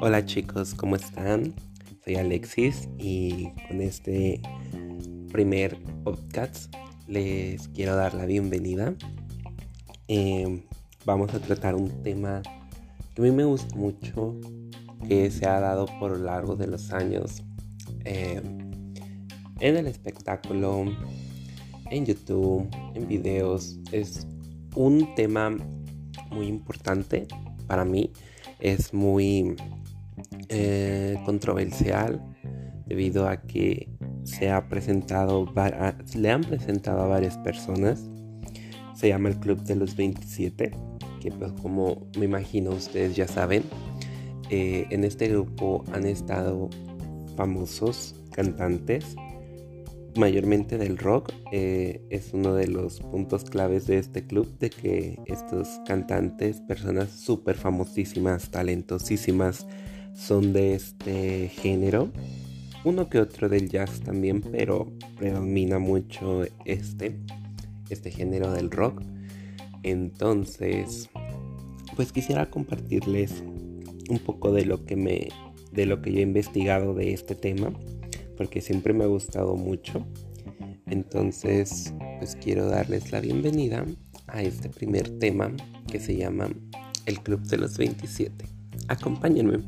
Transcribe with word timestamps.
Hola 0.00 0.24
chicos, 0.26 0.74
¿cómo 0.74 0.96
están? 0.96 1.54
Soy 2.04 2.16
Alexis 2.16 2.88
y 2.98 3.48
con 3.66 3.80
este 3.80 4.40
primer 5.32 5.76
podcast 6.04 6.72
les 7.08 7.68
quiero 7.68 7.96
dar 7.96 8.14
la 8.14 8.26
bienvenida. 8.26 8.94
Em, 10.06 10.62
vamos 11.04 11.32
a 11.34 11.40
tratar 11.40 11.74
un 11.74 11.88
tema 12.02 12.42
que 13.14 13.22
a 13.22 13.24
mí 13.24 13.30
me 13.30 13.44
gusta 13.44 13.74
mucho, 13.74 14.38
que 15.08 15.30
se 15.30 15.46
ha 15.46 15.58
dado 15.58 15.86
por 15.98 16.12
lo 16.12 16.18
largo 16.18 16.54
de 16.54 16.66
los 16.66 16.92
años 16.92 17.42
em, 18.04 18.70
en 19.60 19.76
el 19.76 19.86
espectáculo, 19.86 20.84
en 21.90 22.06
YouTube, 22.06 22.68
en 22.94 23.08
videos. 23.08 23.78
Es 23.90 24.26
un 24.74 25.14
tema 25.14 25.56
muy 26.30 26.46
importante 26.46 27.26
para 27.66 27.84
mí. 27.84 28.10
Es 28.60 28.94
muy 28.94 29.56
eh, 30.48 31.16
controversial 31.24 32.22
debido 32.86 33.28
a 33.28 33.42
que 33.42 33.88
se 34.24 34.50
ha 34.50 34.68
presentado, 34.68 35.52
le 36.16 36.30
han 36.30 36.42
presentado 36.42 37.02
a 37.02 37.06
varias 37.06 37.36
personas. 37.38 38.08
Se 38.94 39.08
llama 39.08 39.28
el 39.28 39.38
Club 39.38 39.62
de 39.64 39.76
los 39.76 39.96
27, 39.96 40.70
que 41.20 41.30
pues 41.30 41.52
como 41.60 42.06
me 42.18 42.26
imagino 42.26 42.70
ustedes 42.70 43.16
ya 43.16 43.26
saben, 43.26 43.64
eh, 44.50 44.86
en 44.90 45.04
este 45.04 45.28
grupo 45.28 45.84
han 45.92 46.06
estado 46.06 46.70
famosos 47.36 48.14
cantantes, 48.32 49.16
mayormente 50.16 50.78
del 50.78 50.98
rock. 50.98 51.32
Eh, 51.52 52.02
es 52.10 52.32
uno 52.32 52.54
de 52.54 52.68
los 52.68 53.00
puntos 53.00 53.44
claves 53.44 53.86
de 53.86 53.98
este 53.98 54.26
club, 54.26 54.58
de 54.58 54.70
que 54.70 55.18
estos 55.26 55.68
cantantes, 55.86 56.60
personas 56.60 57.10
súper 57.10 57.56
famosísimas, 57.56 58.50
talentosísimas, 58.50 59.66
son 60.14 60.52
de 60.52 60.74
este 60.74 61.48
género. 61.48 62.10
Uno 62.84 63.08
que 63.08 63.18
otro 63.18 63.48
del 63.48 63.68
jazz 63.68 64.00
también, 64.00 64.40
pero 64.40 64.92
predomina 65.16 65.78
mucho 65.78 66.42
este, 66.64 67.18
este 67.88 68.10
género 68.10 68.52
del 68.52 68.70
rock. 68.70 69.02
Entonces, 69.82 71.08
pues 71.96 72.12
quisiera 72.12 72.50
compartirles 72.50 73.42
un 74.08 74.18
poco 74.18 74.52
de 74.52 74.64
lo 74.64 74.84
que 74.84 74.96
me 74.96 75.28
de 75.74 75.86
lo 75.86 76.00
que 76.00 76.12
yo 76.12 76.20
he 76.20 76.22
investigado 76.22 76.94
de 76.94 77.12
este 77.12 77.34
tema, 77.34 77.72
porque 78.36 78.60
siempre 78.60 78.92
me 78.92 79.04
ha 79.04 79.08
gustado 79.08 79.56
mucho. 79.56 80.06
Entonces, 80.86 81.94
pues 82.18 82.36
quiero 82.36 82.66
darles 82.66 83.10
la 83.12 83.20
bienvenida 83.20 83.84
a 84.26 84.42
este 84.42 84.68
primer 84.68 85.08
tema 85.18 85.52
que 85.90 86.00
se 86.00 86.16
llama 86.16 86.48
El 87.06 87.20
Club 87.20 87.40
de 87.42 87.58
los 87.58 87.78
27. 87.78 88.44
Acompáñenme. 88.88 89.58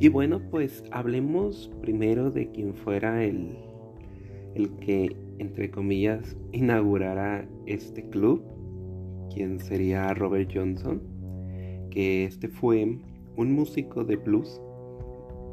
Y 0.00 0.08
bueno, 0.08 0.40
pues 0.50 0.84
hablemos 0.92 1.70
primero 1.80 2.30
de 2.30 2.50
quien 2.52 2.74
fuera 2.74 3.24
el, 3.24 3.58
el 4.54 4.70
que, 4.78 5.16
entre 5.38 5.70
comillas, 5.70 6.36
inaugurara 6.52 7.48
este 7.66 8.08
club, 8.08 8.42
quien 9.38 9.60
sería 9.60 10.12
Robert 10.14 10.50
Johnson, 10.52 11.00
que 11.92 12.24
este 12.24 12.48
fue 12.48 12.98
un 13.36 13.52
músico 13.52 14.02
de 14.02 14.16
blues 14.16 14.60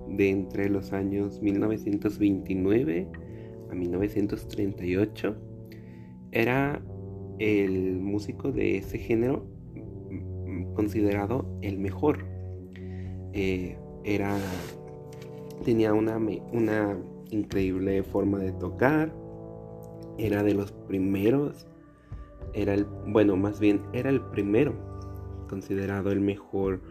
de 0.09 0.31
entre 0.31 0.69
los 0.69 0.91
años 0.91 1.39
1929 1.39 3.07
a 3.69 3.75
1938. 3.75 5.35
Era 6.31 6.81
el 7.37 7.99
músico 7.99 8.51
de 8.51 8.77
ese 8.77 8.97
género 8.97 9.45
considerado 10.73 11.45
el 11.61 11.77
mejor. 11.77 12.25
Eh, 13.33 13.77
era, 14.03 14.35
tenía 15.63 15.93
una, 15.93 16.17
una 16.17 16.97
increíble 17.29 18.01
forma 18.01 18.39
de 18.39 18.51
tocar, 18.53 19.13
era 20.17 20.41
de 20.41 20.55
los 20.55 20.71
primeros, 20.71 21.67
era 22.55 22.73
el, 22.73 22.85
bueno, 23.07 23.35
más 23.35 23.59
bien 23.59 23.81
era 23.93 24.09
el 24.09 24.21
primero 24.21 24.73
considerado 25.47 26.11
el 26.11 26.21
mejor 26.21 26.81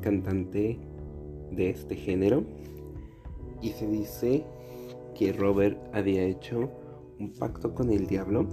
cantante 0.00 0.78
de 1.50 1.70
este 1.70 1.96
género. 1.96 2.44
Y 3.62 3.70
se 3.70 3.86
dice 3.86 4.44
que 5.14 5.32
Robert 5.32 5.78
había 5.94 6.24
hecho 6.24 6.70
un 7.18 7.32
pacto 7.32 7.74
con 7.74 7.90
el 7.90 8.06
diablo 8.06 8.46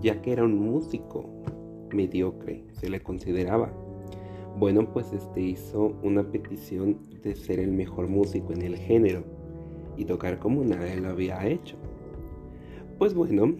ya 0.00 0.22
que 0.22 0.32
era 0.32 0.44
un 0.44 0.58
músico 0.58 1.28
mediocre, 1.92 2.64
se 2.72 2.88
le 2.88 3.02
consideraba. 3.02 3.70
Bueno, 4.58 4.90
pues 4.92 5.12
este 5.12 5.42
hizo 5.42 5.98
una 6.02 6.22
petición 6.22 6.98
de 7.22 7.36
ser 7.36 7.60
el 7.60 7.72
mejor 7.72 8.08
músico 8.08 8.52
en 8.52 8.62
el 8.62 8.76
género 8.76 9.22
y 9.96 10.04
tocar 10.04 10.38
como 10.38 10.64
nadie 10.64 10.96
lo 10.96 11.10
había 11.10 11.46
hecho. 11.46 11.76
Pues 12.98 13.14
bueno, 13.14 13.56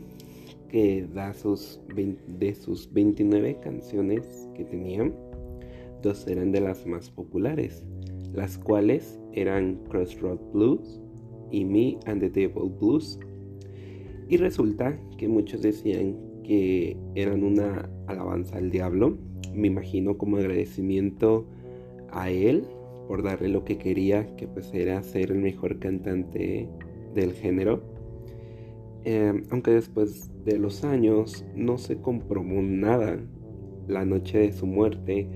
que 0.71 1.07
da 1.13 1.33
sus 1.33 1.81
de 1.95 2.55
sus 2.55 2.93
29 2.93 3.59
canciones 3.61 4.49
que 4.55 4.65
tenía, 4.65 5.13
dos 6.03 6.27
eran 6.27 6.53
de 6.53 6.61
las 6.61 6.87
más 6.87 7.11
populares, 7.11 7.85
las 8.33 8.57
cuales 8.59 9.19
eran 9.33 9.81
Crossroad 9.89 10.39
Blues 10.53 11.01
y 11.51 11.65
Me 11.65 11.99
and 12.07 12.21
the 12.21 12.31
Devil 12.31 12.71
Blues. 12.81 13.19
Y 14.29 14.37
resulta 14.37 14.99
que 15.19 15.29
muchos 15.29 15.63
decían 15.63 16.17
que 16.45 16.97
eran 17.15 17.43
una 17.43 17.91
alabanza 18.07 18.59
al 18.59 18.71
diablo, 18.71 19.19
me 19.55 19.67
imagino 19.67 20.17
como 20.17 20.37
agradecimiento 20.37 21.47
a 22.13 22.31
él 22.31 22.65
por 23.09 23.25
darle 23.25 23.49
lo 23.49 23.65
que 23.65 23.77
quería, 23.77 24.37
que 24.37 24.47
pues 24.47 24.73
era 24.73 25.03
ser 25.03 25.33
el 25.33 25.39
mejor 25.39 25.81
cantante 25.81 26.69
del 27.15 27.33
género. 27.33 27.83
Em, 29.05 29.45
aunque 29.51 29.71
después 29.71 30.31
de 30.45 30.59
los 30.59 30.85
años 30.85 31.45
no 31.55 31.79
se 31.79 31.97
comprobó 32.01 32.61
nada, 32.63 33.19
la 33.89 34.05
noche 34.05 34.39
de 34.39 34.53
su 34.53 34.67
muerte 34.67 35.29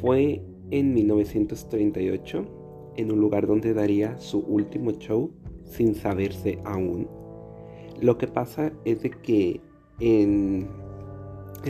fue 0.00 0.42
en 0.70 0.94
1938 0.94 2.92
en 2.96 3.12
un 3.12 3.20
lugar 3.20 3.46
donde 3.46 3.74
daría 3.74 4.18
su 4.18 4.40
último 4.40 4.92
show 4.92 5.30
sin 5.64 5.94
saberse 5.94 6.58
aún. 6.64 7.08
Lo 8.00 8.16
que 8.16 8.26
pasa 8.26 8.72
es 8.84 9.02
de 9.02 9.10
que 9.10 9.60
él 10.00 10.66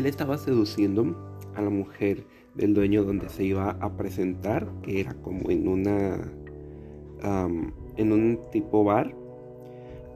estaba 0.07 0.39
seduciendo 0.39 1.17
a 1.55 1.63
la 1.63 1.71
mujer 1.71 2.25
del 2.55 2.75
dueño 2.75 3.03
donde 3.05 3.29
se 3.29 3.45
iba 3.45 3.71
a 3.71 3.97
presentar, 3.97 4.71
que 4.83 5.01
era 5.01 5.15
como 5.15 5.51
en 5.51 5.67
una 5.67 6.33
en 7.97 8.13
un 8.13 8.39
tipo 8.51 8.83
bar, 8.85 9.15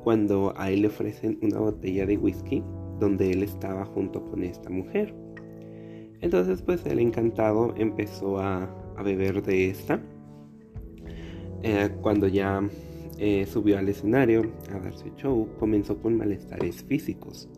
cuando 0.04 0.52
a 0.56 0.70
él 0.70 0.82
le 0.82 0.88
ofrecen 0.88 1.38
una 1.42 1.58
botella 1.58 2.04
de 2.04 2.18
whisky 2.18 2.62
donde 3.00 3.32
él 3.32 3.42
estaba 3.42 3.86
junto 3.86 4.22
con 4.30 4.44
esta 4.44 4.68
mujer. 4.68 5.14
Entonces 6.20 6.62
pues 6.62 6.84
el 6.86 7.00
encantado 7.00 7.74
empezó 7.76 8.38
a, 8.38 8.70
beber 9.02 9.42
de 9.42 9.70
esta. 9.70 10.00
Eh, 11.62 11.90
cuando 12.02 12.28
ya 12.28 12.62
eh, 13.18 13.46
subió 13.46 13.78
al 13.78 13.88
escenario 13.88 14.52
a 14.70 14.78
dar 14.78 14.96
su 14.96 15.08
show, 15.16 15.48
comenzó 15.58 15.98
con 16.00 16.16
malestares 16.16 16.84
físicos. 16.84 17.48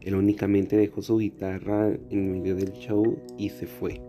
Él 0.00 0.16
únicamente 0.16 0.76
dejó 0.76 1.02
su 1.02 1.18
guitarra 1.18 1.92
en 2.10 2.32
medio 2.32 2.56
del 2.56 2.72
show 2.72 3.16
y 3.38 3.48
se 3.48 3.66
fue. 3.66 4.00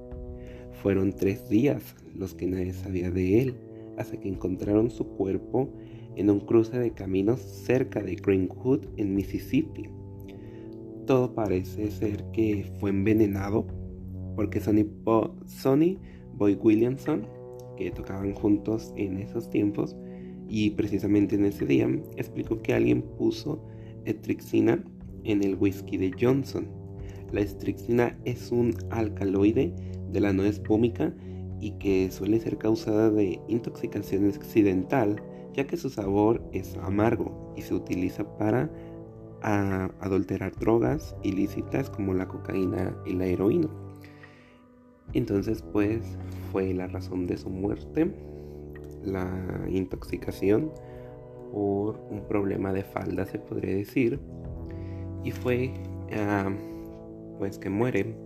Fueron 0.81 1.13
tres 1.13 1.47
días 1.49 1.95
los 2.15 2.33
que 2.33 2.47
nadie 2.47 2.73
sabía 2.73 3.11
de 3.11 3.41
él, 3.41 3.55
hasta 3.97 4.17
que 4.17 4.29
encontraron 4.29 4.89
su 4.89 5.07
cuerpo 5.07 5.69
en 6.17 6.31
un 6.31 6.39
cruce 6.39 6.77
de 6.77 6.91
caminos 6.91 7.39
cerca 7.39 8.01
de 8.01 8.15
Greenwood, 8.15 8.85
en 8.97 9.13
Mississippi. 9.13 9.87
Todo 11.05 11.33
parece 11.33 11.91
ser 11.91 12.25
que 12.31 12.65
fue 12.79 12.89
envenenado 12.89 13.67
porque 14.35 14.59
Sonny, 14.59 15.97
Boy 16.35 16.55
Williamson, 16.55 17.27
que 17.77 17.91
tocaban 17.91 18.33
juntos 18.33 18.93
en 18.95 19.19
esos 19.19 19.49
tiempos, 19.49 19.95
y 20.49 20.71
precisamente 20.71 21.35
en 21.35 21.45
ese 21.45 21.65
día, 21.65 21.87
explicó 22.17 22.61
que 22.61 22.73
alguien 22.73 23.03
puso 23.17 23.63
etrixina 24.05 24.83
en 25.23 25.43
el 25.43 25.55
whisky 25.55 25.97
de 25.97 26.11
Johnson. 26.19 26.67
La 27.31 27.41
estricnina 27.41 28.17
es 28.25 28.51
un 28.51 28.73
alcaloide 28.89 29.73
de 30.11 30.19
la 30.19 30.33
nuez 30.33 30.61
vómica 30.63 31.13
y 31.59 31.71
que 31.79 32.11
suele 32.11 32.39
ser 32.39 32.57
causada 32.57 33.09
de 33.09 33.39
intoxicación 33.47 34.27
accidental, 34.27 35.21
ya 35.53 35.65
que 35.65 35.77
su 35.77 35.89
sabor 35.89 36.41
es 36.53 36.75
amargo 36.77 37.53
y 37.55 37.61
se 37.61 37.73
utiliza 37.73 38.37
para 38.37 38.69
adulterar 39.41 40.55
drogas 40.55 41.15
ilícitas 41.23 41.89
como 41.89 42.13
la 42.13 42.27
cocaína 42.27 42.95
y 43.05 43.13
la 43.13 43.25
heroína. 43.25 43.69
Entonces, 45.13 45.61
pues 45.61 46.17
fue 46.51 46.73
la 46.73 46.87
razón 46.87 47.27
de 47.27 47.37
su 47.37 47.49
muerte, 47.49 48.13
la 49.03 49.65
intoxicación 49.69 50.71
por 51.51 51.99
un 52.09 52.25
problema 52.27 52.73
de 52.73 52.83
falda, 52.83 53.25
se 53.25 53.39
podría 53.39 53.75
decir, 53.75 54.19
y 55.23 55.31
fue 55.31 55.73
ah, 56.13 56.51
pues 57.39 57.57
que 57.57 57.69
muere 57.69 58.17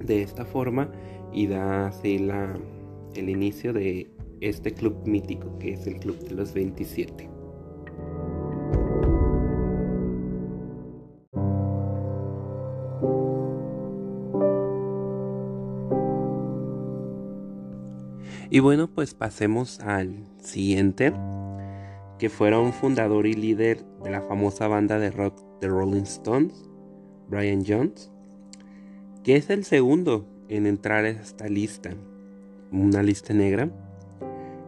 de 0.00 0.22
esta 0.22 0.44
forma 0.44 0.90
y 1.36 1.46
da 1.46 1.88
así 1.88 2.18
la, 2.18 2.58
el 3.14 3.28
inicio 3.28 3.74
de 3.74 4.10
este 4.40 4.72
club 4.72 5.06
mítico 5.06 5.58
que 5.58 5.74
es 5.74 5.86
el 5.86 5.98
Club 5.98 6.18
de 6.20 6.34
los 6.34 6.54
27. 6.54 7.28
Y 18.48 18.60
bueno, 18.60 18.88
pues 18.88 19.12
pasemos 19.12 19.80
al 19.80 20.24
siguiente, 20.38 21.12
que 22.18 22.30
fuera 22.30 22.58
un 22.58 22.72
fundador 22.72 23.26
y 23.26 23.34
líder 23.34 23.84
de 24.02 24.10
la 24.10 24.22
famosa 24.22 24.68
banda 24.68 24.98
de 24.98 25.10
rock 25.10 25.38
The 25.60 25.68
Rolling 25.68 26.04
Stones, 26.04 26.54
Brian 27.28 27.62
Jones, 27.66 28.10
que 29.22 29.36
es 29.36 29.50
el 29.50 29.64
segundo 29.64 30.35
en 30.48 30.66
entrar 30.66 31.04
a 31.04 31.10
esta 31.10 31.48
lista, 31.48 31.90
una 32.72 33.02
lista 33.02 33.34
negra. 33.34 33.70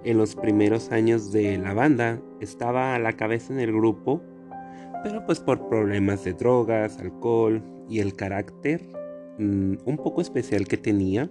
En 0.04 0.18
los 0.18 0.36
primeros 0.36 0.92
años 0.92 1.32
de 1.32 1.58
la 1.58 1.74
banda 1.74 2.20
estaba 2.40 2.94
a 2.94 2.98
la 2.98 3.14
cabeza 3.14 3.52
en 3.52 3.60
el 3.60 3.72
grupo, 3.72 4.22
pero 5.02 5.24
pues 5.26 5.40
por 5.40 5.68
problemas 5.68 6.24
de 6.24 6.32
drogas, 6.32 6.98
alcohol 6.98 7.62
y 7.88 8.00
el 8.00 8.14
carácter 8.14 8.82
mm, 9.38 9.74
un 9.84 9.96
poco 9.96 10.20
especial 10.20 10.66
que 10.66 10.76
tenía, 10.76 11.30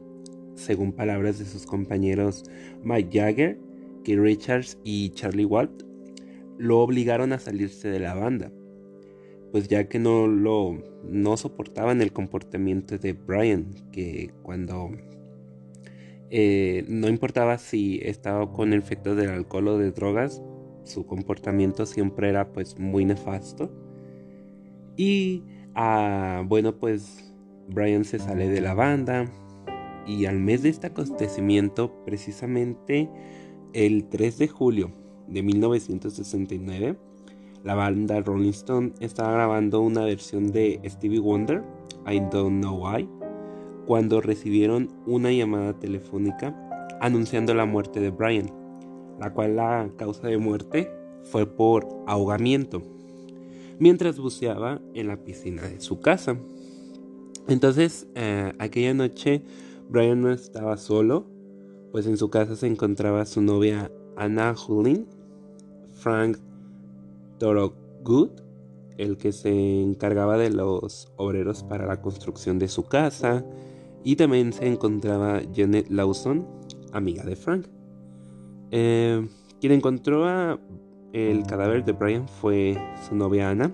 según 0.56 0.92
palabras 0.92 1.40
de 1.40 1.46
sus 1.46 1.66
compañeros 1.66 2.44
Mike 2.84 3.20
Jagger, 3.20 3.60
Keith 4.04 4.20
Richards 4.20 4.78
y 4.84 5.10
Charlie 5.12 5.46
Walt, 5.46 5.84
lo 6.58 6.80
obligaron 6.80 7.34
a 7.34 7.40
salirse 7.40 7.90
de 7.90 8.00
la 8.00 8.16
banda, 8.16 8.52
pues 9.52 9.68
ya 9.68 9.88
que 9.88 10.00
no 10.00 10.28
lo 10.28 10.78
no 11.04 11.38
soportaban 11.38 12.02
el 12.02 12.12
comportamiento 12.12 12.98
de 12.98 13.14
Brian, 13.14 13.68
que 13.92 14.32
cuando 14.44 14.92
eh, 16.30 16.84
no 16.88 17.08
importaba 17.08 17.58
si 17.58 18.00
estaba 18.04 18.52
con 18.52 18.74
el 18.74 18.80
efecto 18.80 19.16
del 19.16 19.30
alcohol 19.30 19.70
o 19.70 19.78
de 19.78 19.92
drogas, 19.92 20.42
su 20.84 21.06
comportamiento 21.06 21.86
siempre 21.86 22.30
era 22.30 22.52
pues 22.52 22.78
muy 22.80 23.06
nefasto. 23.06 23.72
Y 24.98 25.44
ah, 25.76 26.44
bueno, 26.46 26.78
pues 26.78 27.34
Brian 27.70 28.04
se 28.04 28.20
sale 28.20 28.50
de 28.50 28.62
la 28.62 28.74
banda, 28.74 29.32
y 30.08 30.26
al 30.26 30.40
mes 30.40 30.64
de 30.64 30.70
este 30.70 30.88
acontecimiento, 30.88 32.04
precisamente 32.06 33.10
el 33.74 34.06
3 34.06 34.38
de 34.38 34.48
julio 34.48 34.92
de 35.28 35.44
1969, 35.44 36.98
la 37.68 37.76
banda 37.76 38.22
Rolling 38.22 38.52
Stone 38.52 38.94
estaba 39.02 39.34
grabando 39.34 39.82
una 39.82 40.06
versión 40.06 40.54
de 40.54 40.80
Stevie 40.86 41.20
Wonder, 41.20 41.66
I 42.10 42.22
Don't 42.32 42.62
Know 42.62 42.82
Why, 42.82 43.10
cuando 43.86 44.22
recibieron 44.22 44.90
una 45.06 45.34
llamada 45.34 45.78
telefónica 45.78 46.56
anunciando 47.02 47.54
la 47.54 47.66
muerte 47.66 48.00
de 48.00 48.10
Brian, 48.10 48.50
la 49.20 49.34
cual 49.34 49.58
la 49.58 49.90
causa 49.98 50.30
de 50.30 50.38
muerte 50.38 50.90
fue 51.24 51.46
por 51.46 51.86
ahogamiento, 52.08 52.82
mientras 53.80 54.18
buceaba 54.18 54.80
en 54.94 55.08
la 55.10 55.18
piscina 55.18 55.64
de 55.64 55.82
su 55.82 56.00
casa. 56.00 56.38
Entonces, 57.50 58.08
eh, 58.16 58.54
aquella 58.60 58.94
noche 58.94 59.44
Brian 59.90 60.22
no 60.22 60.32
estaba 60.32 60.78
solo, 60.78 61.26
pues 61.92 62.08
en 62.08 62.16
su 62.16 62.30
casa 62.30 62.56
se 62.56 62.68
encontraba 62.68 63.26
su 63.26 63.42
novia 63.42 63.92
Anna 64.16 64.56
Hullin, 64.56 65.06
Frank 65.96 66.38
Thorogood, 67.38 68.32
el 68.98 69.18
que 69.18 69.32
se 69.32 69.82
encargaba 69.82 70.38
de 70.38 70.50
los 70.50 71.12
obreros 71.18 71.64
para 71.64 71.86
la 71.86 72.02
construcción 72.02 72.60
de 72.60 72.68
su 72.68 72.84
casa, 72.84 73.46
y 74.04 74.16
también 74.16 74.54
se 74.54 74.68
encontraba 74.68 75.42
Janet 75.56 75.90
Lawson, 75.90 76.48
amiga 76.94 77.24
de 77.24 77.36
Frank. 77.36 77.68
Eh, 78.72 79.28
quien 79.60 79.74
encontró 79.74 80.60
el 81.14 81.44
cadáver 81.46 81.86
de 81.86 81.92
Brian 81.94 82.28
fue 82.28 82.78
su 83.08 83.16
novia 83.16 83.50
Anna, 83.50 83.72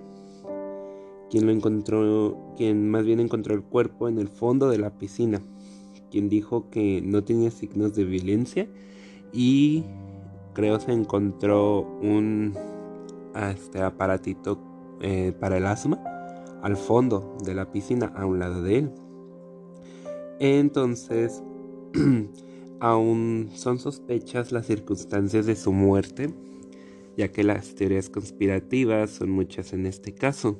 quien 1.29 1.45
lo 1.45 1.51
encontró, 1.51 2.53
quien 2.55 2.89
más 2.89 3.05
bien 3.05 3.19
encontró 3.19 3.53
el 3.53 3.63
cuerpo 3.63 4.07
en 4.07 4.19
el 4.19 4.27
fondo 4.27 4.69
de 4.69 4.77
la 4.77 4.97
piscina 4.97 5.41
quien 6.13 6.29
dijo 6.29 6.69
que 6.69 7.01
no 7.03 7.23
tenía 7.23 7.49
signos 7.49 7.95
de 7.95 8.03
violencia 8.03 8.67
y 9.33 9.83
creo 10.53 10.79
se 10.79 10.91
encontró 10.91 11.79
un 12.03 12.53
este 13.35 13.81
aparatito 13.81 14.59
eh, 15.01 15.33
para 15.39 15.57
el 15.57 15.65
asma 15.65 16.01
al 16.61 16.77
fondo 16.77 17.37
de 17.43 17.53
la 17.53 17.71
piscina 17.71 18.13
a 18.15 18.25
un 18.25 18.39
lado 18.39 18.61
de 18.61 18.77
él. 18.79 18.91
Entonces, 20.39 21.43
aún 22.79 23.49
son 23.53 23.79
sospechas 23.79 24.51
las 24.51 24.67
circunstancias 24.67 25.45
de 25.45 25.55
su 25.55 25.71
muerte, 25.73 26.33
ya 27.17 27.31
que 27.31 27.43
las 27.43 27.75
teorías 27.75 28.09
conspirativas 28.09 29.11
son 29.11 29.29
muchas 29.29 29.73
en 29.73 29.85
este 29.85 30.13
caso. 30.13 30.59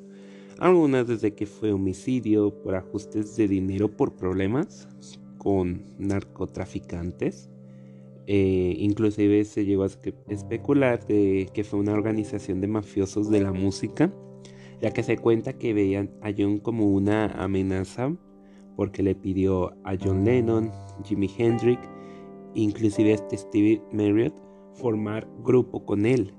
Algunas 0.59 1.07
desde 1.07 1.33
que 1.33 1.45
fue 1.45 1.71
homicidio 1.71 2.61
por 2.61 2.75
ajustes 2.75 3.35
de 3.35 3.47
dinero 3.47 3.89
por 3.89 4.15
problemas, 4.15 4.87
con 5.37 5.83
narcotraficantes. 5.97 7.49
Eh, 8.25 8.75
inclusive 8.79 9.43
se 9.43 9.65
llegó 9.65 9.83
a 9.83 9.89
especular 10.29 11.05
de 11.05 11.49
que 11.53 11.63
fue 11.63 11.79
una 11.79 11.93
organización 11.93 12.61
de 12.61 12.67
mafiosos 12.67 13.29
de 13.29 13.41
la 13.41 13.51
música, 13.51 14.13
ya 14.81 14.91
que 14.91 15.03
se 15.03 15.17
cuenta 15.17 15.53
que 15.53 15.73
veían 15.73 16.11
a 16.21 16.31
John 16.37 16.59
como 16.59 16.87
una 16.87 17.27
amenaza 17.27 18.15
porque 18.75 19.03
le 19.03 19.15
pidió 19.15 19.73
a 19.83 19.95
John 20.01 20.25
Lennon, 20.25 20.71
Jimi 21.03 21.29
Hendrix, 21.37 21.81
inclusive 22.53 23.11
a 23.11 23.15
este 23.15 23.37
Stevie 23.37 23.81
Marriott, 23.91 24.33
formar 24.73 25.27
grupo 25.43 25.85
con 25.85 26.05
él. 26.05 26.33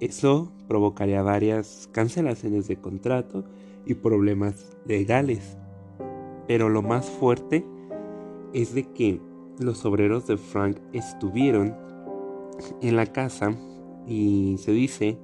Eso 0.00 0.52
provocaría 0.68 1.22
varias 1.22 1.88
cancelaciones 1.92 2.68
de 2.68 2.76
contrato 2.76 3.44
y 3.84 3.94
problemas 3.94 4.76
legales. 4.86 5.58
Pero 6.46 6.68
lo 6.68 6.82
más 6.82 7.08
fuerte 7.10 7.64
es 8.54 8.74
de 8.74 8.84
que 8.92 9.20
los 9.60 9.84
obreros 9.84 10.26
de 10.26 10.36
Frank 10.36 10.78
estuvieron 10.92 11.76
en 12.80 12.96
la 12.96 13.06
casa 13.06 13.56
y 14.06 14.56
se 14.58 14.72
dice 14.72 15.18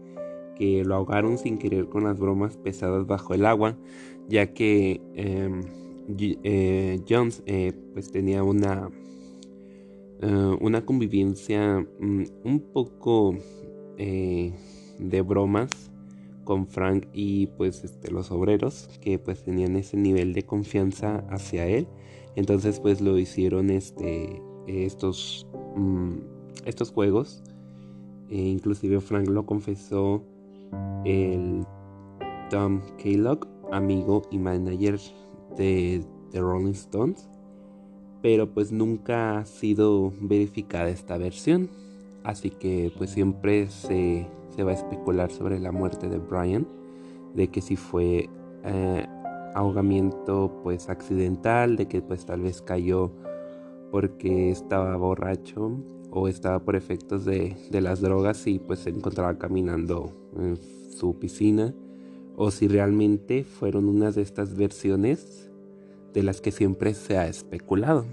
que 0.57 0.85
lo 0.85 0.95
ahogaron 0.95 1.39
sin 1.39 1.59
querer 1.59 1.89
con 1.89 2.05
las 2.05 2.19
bromas 2.19 2.57
pesadas 2.57 3.07
bajo 3.07 3.35
el 3.35 3.47
agua, 3.47 3.77
ya 4.29 4.53
que 4.53 5.01
em, 5.15 5.63
eh, 6.19 7.01
Jones 7.09 7.43
eh, 7.47 7.73
pues 7.93 8.11
tenía 8.11 8.43
una, 8.43 8.91
eh, 10.21 10.57
una 10.61 10.85
convivencia 10.85 11.87
mm, 11.99 12.23
un 12.45 12.61
poco 12.73 13.35
de 13.97 15.23
bromas 15.23 15.71
con 16.45 16.67
Frank 16.67 17.07
y 17.15 17.47
pues 17.47 17.83
este, 17.83 18.11
los 18.11 18.31
obreros 18.31 18.91
que 19.01 19.19
pues 19.19 19.43
tenían 19.43 19.75
ese 19.77 19.97
nivel 19.97 20.35
de 20.35 20.43
confianza 20.43 21.25
hacia 21.31 21.67
él 21.67 21.89
entonces 22.37 22.79
pues 22.81 23.01
lo 23.01 23.19
hicieron 23.19 23.71
este, 23.71 24.43
estos, 24.67 25.47
mm, 25.75 26.13
estos 26.67 26.93
juegos. 26.93 27.43
E 28.29 28.37
inclusive 28.37 29.01
Frank 29.01 29.29
lo 29.29 29.47
confesó 29.47 30.23
el 31.05 31.65
Tom 32.51 32.83
Kellogg, 32.99 33.49
amigo 33.73 34.23
y 34.31 34.39
manager 34.39 35.01
de 35.57 36.05
The 36.31 36.41
Rolling 36.41 36.73
Stones. 36.73 37.29
Pero 38.21 38.53
pues 38.53 38.71
nunca 38.71 39.39
ha 39.39 39.45
sido 39.47 40.13
verificada 40.21 40.91
esta 40.91 41.17
versión. 41.17 41.71
Así 42.23 42.51
que 42.51 42.93
pues 42.99 43.11
siempre 43.11 43.71
se, 43.71 44.27
se 44.55 44.63
va 44.63 44.73
a 44.73 44.75
especular 44.75 45.31
sobre 45.31 45.59
la 45.59 45.73
muerte 45.73 46.09
de 46.09 46.19
Brian. 46.19 46.67
De 47.35 47.49
que 47.49 47.63
si 47.63 47.77
fue 47.77 48.29
eh, 48.65 49.07
ahogamiento 49.57 50.61
pues 50.63 50.89
accidental, 50.91 51.77
de 51.77 51.89
que 51.89 52.03
pues 52.03 52.27
tal 52.27 52.43
vez 52.43 52.61
cayó 52.61 53.11
porque 53.91 54.51
estaba 54.51 54.95
borracho 54.97 55.73
o 56.11 56.29
estaba 56.29 56.61
por 56.61 56.77
efectos 56.77 57.25
de, 57.25 57.57
las 57.71 58.01
drogas 58.03 58.47
y 58.47 58.59
pues 58.59 58.81
se 58.81 58.91
encontraba 58.91 59.39
caminando 59.39 60.13
en 60.37 60.59
su 60.91 61.19
piscina 61.19 61.75
o 62.37 62.51
si 62.51 62.69
realmente 62.69 63.45
fueron 63.45 63.89
unas 63.89 64.15
de 64.15 64.23
estas 64.23 64.55
versiones 64.55 65.51
de 66.13 66.23
las 66.23 66.43
que 66.43 66.53
siempre 66.53 66.93
se 66.93 67.17
ha 67.17 67.27
especulado. 67.27 68.05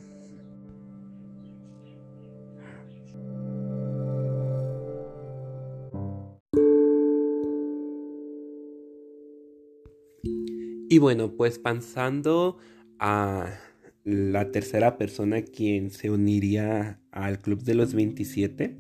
Y 10.94 11.00
bueno, 11.00 11.36
pues 11.36 11.58
pensando 11.58 12.60
a 13.00 13.58
la 14.04 14.52
tercera 14.52 15.00
persona 15.00 15.42
quien 15.42 15.90
se 15.90 16.12
uniría 16.12 17.02
al 17.10 17.42
Club 17.42 17.64
de 17.64 17.74
los 17.74 17.96
27, 17.96 18.78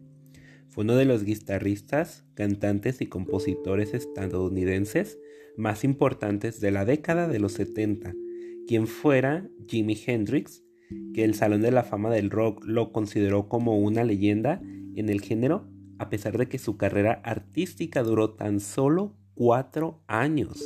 Fue 0.69 0.83
uno 0.83 0.95
de 0.95 1.05
los 1.05 1.23
guitarristas, 1.23 2.23
cantantes 2.35 3.01
y 3.01 3.07
compositores 3.07 3.95
estadounidenses 3.95 5.17
más 5.57 5.83
importantes 5.83 6.61
de 6.61 6.69
la 6.69 6.85
década 6.85 7.27
de 7.27 7.39
los 7.39 7.53
70, 7.53 8.13
quien 8.67 8.85
fuera 8.85 9.49
Jimi 9.67 9.99
Hendrix, 10.05 10.63
que 11.15 11.23
el 11.23 11.33
Salón 11.33 11.63
de 11.63 11.71
la 11.71 11.81
Fama 11.81 12.11
del 12.11 12.29
Rock 12.29 12.63
lo 12.63 12.91
consideró 12.91 13.49
como 13.49 13.79
una 13.79 14.03
leyenda 14.03 14.61
en 14.95 15.09
el 15.09 15.21
género, 15.21 15.67
a 15.97 16.11
pesar 16.11 16.37
de 16.37 16.47
que 16.47 16.59
su 16.59 16.77
carrera 16.77 17.13
artística 17.23 18.03
duró 18.03 18.35
tan 18.35 18.59
solo 18.59 19.17
cuatro 19.33 20.03
años. 20.05 20.63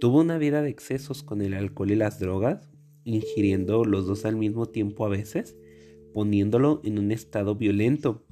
Tuvo 0.00 0.20
una 0.20 0.38
vida 0.38 0.62
de 0.62 0.70
excesos 0.70 1.22
con 1.22 1.42
el 1.42 1.52
alcohol 1.52 1.90
y 1.90 1.94
las 1.94 2.18
drogas, 2.18 2.70
ingiriendo 3.04 3.84
los 3.84 4.06
dos 4.06 4.24
al 4.24 4.34
mismo 4.34 4.64
tiempo 4.64 5.04
a 5.04 5.10
veces, 5.10 5.58
poniéndolo 6.14 6.80
en 6.84 6.98
un 6.98 7.12
estado 7.12 7.54
violento. 7.54 8.24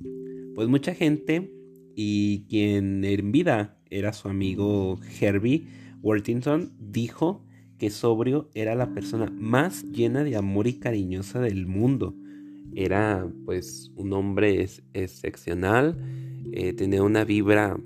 Pues 0.54 0.66
mucha 0.68 0.94
gente 0.94 1.52
y 1.94 2.46
quien 2.48 3.04
en 3.04 3.32
vida 3.32 3.78
era 3.90 4.14
su 4.14 4.28
amigo 4.28 4.98
Herbie 5.20 5.66
Worthington 6.00 6.72
dijo 6.78 7.44
que 7.76 7.90
Sobrio 7.90 8.48
era 8.54 8.74
la 8.74 8.94
persona 8.94 9.30
más 9.30 9.84
llena 9.84 10.24
de 10.24 10.36
amor 10.36 10.68
y 10.68 10.78
cariñosa 10.78 11.38
del 11.38 11.66
mundo. 11.66 12.14
Era 12.74 13.30
pues 13.44 13.92
un 13.94 14.14
hombre 14.14 14.66
excepcional, 14.94 15.98
eh, 16.52 16.72
tenía 16.72 17.02
una 17.02 17.24
vibra 17.24 17.78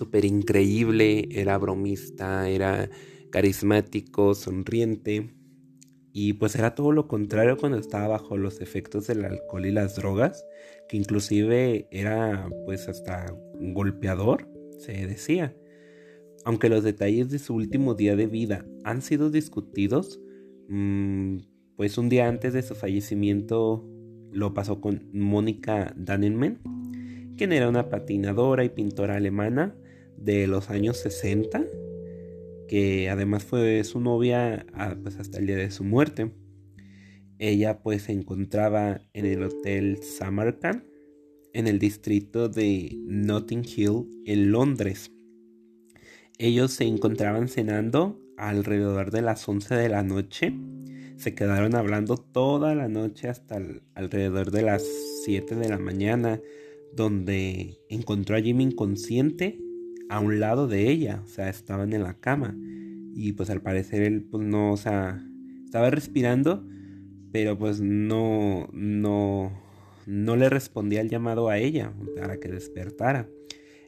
súper 0.00 0.24
increíble, 0.24 1.28
era 1.30 1.58
bromista, 1.58 2.48
era 2.48 2.88
carismático, 3.30 4.34
sonriente. 4.34 5.34
Y 6.14 6.32
pues 6.32 6.56
era 6.56 6.74
todo 6.74 6.90
lo 6.92 7.06
contrario 7.06 7.58
cuando 7.58 7.76
estaba 7.76 8.08
bajo 8.08 8.38
los 8.38 8.62
efectos 8.62 9.06
del 9.06 9.26
alcohol 9.26 9.66
y 9.66 9.72
las 9.72 9.96
drogas, 9.96 10.42
que 10.88 10.96
inclusive 10.96 11.86
era 11.90 12.48
pues 12.64 12.88
hasta 12.88 13.26
golpeador, 13.60 14.48
se 14.78 15.06
decía. 15.06 15.54
Aunque 16.46 16.70
los 16.70 16.82
detalles 16.82 17.28
de 17.28 17.38
su 17.38 17.54
último 17.54 17.94
día 17.94 18.16
de 18.16 18.26
vida 18.26 18.64
han 18.84 19.02
sido 19.02 19.28
discutidos, 19.28 20.18
mm, 20.70 21.36
pues 21.76 21.98
un 21.98 22.08
día 22.08 22.26
antes 22.26 22.54
de 22.54 22.62
su 22.62 22.74
fallecimiento 22.74 23.86
lo 24.32 24.54
pasó 24.54 24.80
con 24.80 25.10
Mónica 25.12 25.92
Dannenmann, 25.94 26.58
quien 27.36 27.52
era 27.52 27.68
una 27.68 27.90
patinadora 27.90 28.64
y 28.64 28.70
pintora 28.70 29.16
alemana 29.16 29.76
de 30.20 30.46
los 30.46 30.70
años 30.70 30.98
60 30.98 31.64
que 32.70 33.10
además 33.10 33.42
fue 33.42 33.82
su 33.82 33.98
novia 33.98 34.64
ah, 34.74 34.94
pues 35.02 35.16
hasta 35.16 35.40
el 35.40 35.48
día 35.48 35.56
de 35.56 35.72
su 35.72 35.82
muerte. 35.82 36.30
Ella 37.40 37.82
pues 37.82 38.02
se 38.02 38.12
encontraba 38.12 39.00
en 39.12 39.26
el 39.26 39.42
Hotel 39.42 39.98
Samarkand 40.04 40.84
en 41.52 41.66
el 41.66 41.80
distrito 41.80 42.48
de 42.48 42.96
Notting 43.06 43.64
Hill 43.64 44.22
en 44.24 44.52
Londres. 44.52 45.10
Ellos 46.38 46.70
se 46.70 46.84
encontraban 46.84 47.48
cenando 47.48 48.20
alrededor 48.36 49.10
de 49.10 49.22
las 49.22 49.48
11 49.48 49.74
de 49.74 49.88
la 49.88 50.04
noche. 50.04 50.54
Se 51.16 51.34
quedaron 51.34 51.74
hablando 51.74 52.18
toda 52.18 52.76
la 52.76 52.86
noche 52.86 53.28
hasta 53.28 53.60
alrededor 53.94 54.52
de 54.52 54.62
las 54.62 54.86
7 55.24 55.56
de 55.56 55.68
la 55.68 55.78
mañana, 55.80 56.40
donde 56.94 57.80
encontró 57.88 58.36
a 58.36 58.40
Jimmy 58.40 58.62
inconsciente 58.62 59.58
a 60.10 60.18
un 60.18 60.40
lado 60.40 60.66
de 60.66 60.90
ella, 60.90 61.22
o 61.24 61.28
sea, 61.28 61.48
estaban 61.48 61.92
en 61.92 62.02
la 62.02 62.14
cama. 62.14 62.54
Y 63.14 63.32
pues 63.32 63.48
al 63.48 63.62
parecer 63.62 64.02
él 64.02 64.22
pues 64.22 64.44
no, 64.44 64.72
o 64.72 64.76
sea, 64.76 65.24
estaba 65.64 65.88
respirando, 65.90 66.66
pero 67.32 67.56
pues 67.56 67.80
no, 67.80 68.68
no, 68.72 69.52
no 70.06 70.36
le 70.36 70.50
respondía 70.50 71.00
el 71.00 71.08
llamado 71.08 71.48
a 71.48 71.58
ella 71.58 71.92
para 72.16 72.38
que 72.38 72.48
despertara. 72.48 73.28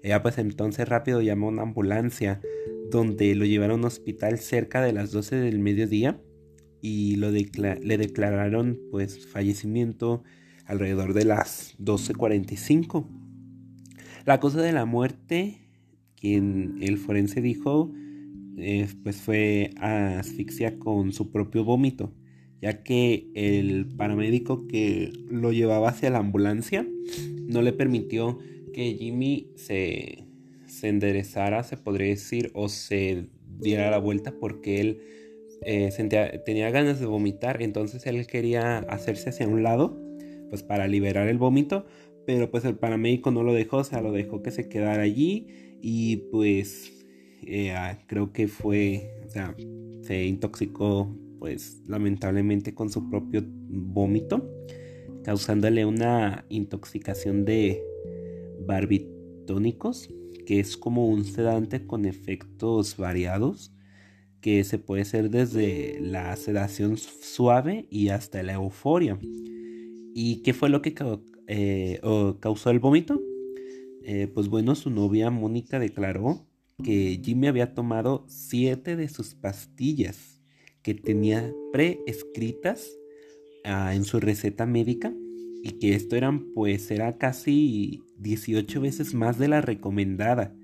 Ella 0.02 0.22
pues 0.22 0.38
entonces 0.38 0.88
rápido 0.88 1.20
llamó 1.20 1.48
a 1.48 1.50
una 1.50 1.62
ambulancia 1.62 2.40
donde 2.90 3.34
lo 3.34 3.44
llevaron 3.44 3.72
a 3.72 3.80
un 3.80 3.84
hospital 3.86 4.38
cerca 4.38 4.80
de 4.80 4.92
las 4.92 5.10
12 5.10 5.36
del 5.36 5.58
mediodía 5.58 6.20
y 6.80 7.16
lo 7.16 7.30
le 7.30 7.98
declararon 7.98 8.78
pues 8.90 9.26
fallecimiento 9.26 10.22
alrededor 10.66 11.14
de 11.14 11.24
las 11.24 11.76
12.45. 11.78 13.06
La 14.24 14.38
causa 14.38 14.60
de 14.62 14.72
la 14.72 14.84
muerte 14.84 15.62
quien 16.22 16.76
el 16.80 16.98
forense 16.98 17.40
dijo 17.40 17.92
eh, 18.56 18.86
pues 19.02 19.16
fue 19.16 19.70
asfixia 19.76 20.78
con 20.78 21.12
su 21.12 21.32
propio 21.32 21.64
vómito, 21.64 22.12
ya 22.60 22.84
que 22.84 23.28
el 23.34 23.88
paramédico 23.96 24.68
que 24.68 25.10
lo 25.28 25.50
llevaba 25.52 25.88
hacia 25.88 26.10
la 26.10 26.18
ambulancia 26.18 26.86
no 27.48 27.60
le 27.60 27.72
permitió 27.72 28.38
que 28.72 28.94
Jimmy 28.94 29.50
se, 29.56 30.26
enderezara, 30.82 31.64
se 31.64 31.76
podría 31.76 32.08
decir, 32.08 32.52
o 32.54 32.68
se 32.68 33.26
diera 33.58 33.90
la 33.90 33.98
vuelta 33.98 34.32
porque 34.38 34.80
él 34.80 35.00
eh, 35.64 35.90
tenía 36.44 36.70
ganas 36.70 37.00
de 37.00 37.06
vomitar, 37.06 37.62
entonces 37.62 38.06
él 38.06 38.24
quería 38.28 38.78
hacerse 38.78 39.30
hacia 39.30 39.48
un 39.48 39.64
lado, 39.64 40.00
pues 40.50 40.62
para 40.62 40.86
liberar 40.86 41.26
el 41.26 41.38
vómito, 41.38 41.84
pero 42.26 42.50
pues 42.50 42.64
el 42.64 42.76
paramédico 42.76 43.30
no 43.30 43.42
lo 43.42 43.52
dejó, 43.52 43.78
o 43.78 43.84
sea, 43.84 44.00
lo 44.00 44.12
dejó 44.12 44.42
que 44.42 44.50
se 44.50 44.68
quedara 44.68 45.02
allí 45.02 45.46
y 45.80 46.16
pues 46.30 47.04
eh, 47.44 47.72
ah, 47.72 47.98
creo 48.06 48.32
que 48.32 48.48
fue, 48.48 49.10
o 49.26 49.28
sea, 49.28 49.54
se 50.02 50.24
intoxicó 50.24 51.14
pues 51.38 51.82
lamentablemente 51.88 52.72
con 52.74 52.88
su 52.88 53.10
propio 53.10 53.42
vómito, 53.44 54.48
causándole 55.24 55.84
una 55.84 56.44
intoxicación 56.48 57.44
de 57.44 57.82
barbitónicos, 58.64 60.08
que 60.46 60.60
es 60.60 60.76
como 60.76 61.08
un 61.08 61.24
sedante 61.24 61.84
con 61.84 62.04
efectos 62.04 62.96
variados, 62.96 63.72
que 64.40 64.62
se 64.62 64.78
puede 64.78 65.02
hacer 65.02 65.30
desde 65.30 65.98
la 66.00 66.34
sedación 66.36 66.96
suave 66.96 67.86
y 67.90 68.08
hasta 68.08 68.42
la 68.42 68.54
euforia. 68.54 69.18
¿Y 70.14 70.42
qué 70.42 70.52
fue 70.52 70.68
lo 70.68 70.82
que 70.82 70.94
eh, 71.54 72.00
causó 72.40 72.71
el 72.71 72.78
vómito? 72.78 73.21
Eh, 74.04 74.26
pues 74.32 74.49
bueno, 74.49 74.75
su 74.75 74.90
novia 74.90 75.30
Mónica 75.30 75.78
declaró 75.78 76.47
que 76.82 77.21
Jimmy 77.23 77.47
había 77.47 77.75
tomado 77.75 78.25
siete 78.26 78.97
de 78.97 79.09
sus 79.09 79.35
pastillas 79.35 80.40
que 80.82 80.94
tenía 80.94 81.52
preescritas 81.73 82.90
ah, 83.64 83.94
en 83.94 84.04
su 84.04 84.18
receta 84.18 84.66
médica 84.66 85.14
y 85.62 85.73
que 85.73 85.94
esto 85.94 86.16
eran 86.16 86.52
pues 86.54 86.90
era 86.90 87.18
casi 87.18 88.02
18 88.16 88.80
veces 88.80 89.14
más 89.14 89.38
de 89.38 89.49
la 89.49 89.61
recomendada 89.61 90.56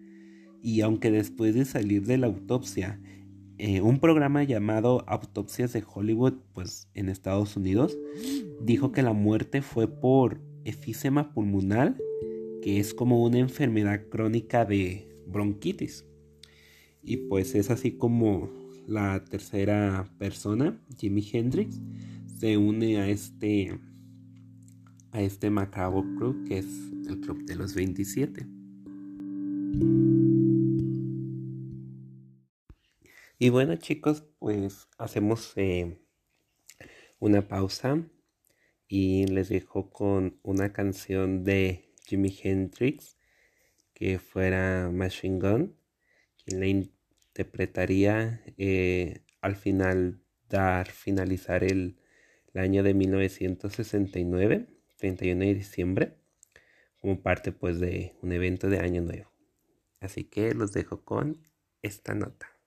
y 0.63 0.81
aunque 0.81 1.11
después 1.11 1.55
de 1.55 1.67
salir 1.67 2.07
de 2.07 2.17
la 2.17 2.27
autopsia 2.27 3.01
eh, 3.59 3.81
un 3.81 4.01
programa 4.01 4.43
llamado 4.43 5.05
Autopsias 5.07 5.73
de 5.73 5.85
Hollywood 5.87 6.35
pues 6.55 6.89
en 6.95 7.09
Estados 7.09 7.57
Unidos 7.57 7.97
dijo 8.63 8.91
que 8.91 9.03
la 9.03 9.13
muerte 9.13 9.63
fue 9.63 9.87
por 9.87 10.48
efisema 10.69 11.33
pulmonar 11.33 11.97
que 12.63 12.81
es 12.81 12.93
como 12.93 13.23
una 13.23 13.39
enfermedad 13.39 14.09
crónica 14.09 14.65
de 14.65 15.09
bronquitis. 15.27 16.05
Y 17.03 17.17
pues 17.17 17.55
es 17.55 17.71
así 17.71 17.93
como 17.93 18.51
la 18.87 19.25
tercera 19.25 20.11
persona, 20.19 20.81
Jimi 20.99 21.27
Hendrix, 21.33 21.81
se 22.39 22.57
une 22.57 22.99
a 22.99 23.09
este 23.09 23.79
a 25.13 25.23
este 25.23 25.51
macabro 25.51 26.03
club 26.17 26.47
que 26.47 26.59
es 26.59 26.67
el 27.09 27.21
club 27.21 27.45
de 27.45 27.57
los 27.57 27.75
27. 27.75 28.47
Y 33.39 33.49
bueno 33.51 33.77
chicos, 33.77 34.25
pues 34.39 34.89
hacemos 34.99 35.53
eh, 35.57 35.99
una 37.21 37.47
pausa 37.47 38.05
y 38.89 39.27
les 39.27 39.51
dejo 39.51 39.91
con 39.91 40.39
una 40.43 40.73
canción 40.73 41.45
de 41.45 41.93
Jimi 42.07 42.35
Hendrix, 42.43 43.17
que 43.93 44.19
fuera 44.19 44.91
Machine 44.91 45.39
Gun, 45.39 45.77
quien 46.45 46.61
la 46.61 46.67
interpretaría 46.67 48.43
eh, 48.57 49.21
al 49.41 49.57
final 49.57 50.21
dar 50.49 50.91
finalizar 50.91 51.65
el, 51.65 51.99
el, 52.55 52.61
año 52.61 52.83
de 52.83 52.95
1969, 52.95 54.67
31 54.97 55.45
de 55.45 55.55
diciembre, 55.55 56.15
como 57.01 57.21
parte 57.21 57.53
pues 57.53 57.79
de 57.79 58.15
un 58.23 58.33
evento 58.33 58.69
de 58.71 58.79
año 58.79 59.03
nuevo. 59.03 59.31
Así 60.01 60.25
que 60.25 60.55
los 60.55 60.73
dejo 60.73 61.05
con 61.05 61.43
esta 61.83 62.15
nota. 62.15 62.58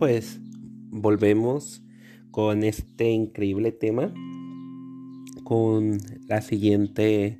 Pues 0.00 0.40
volvemos 0.88 1.84
con 2.30 2.64
este 2.64 3.10
increíble 3.10 3.70
tema, 3.70 4.14
con 5.44 5.98
la 6.26 6.40
siguiente 6.40 7.38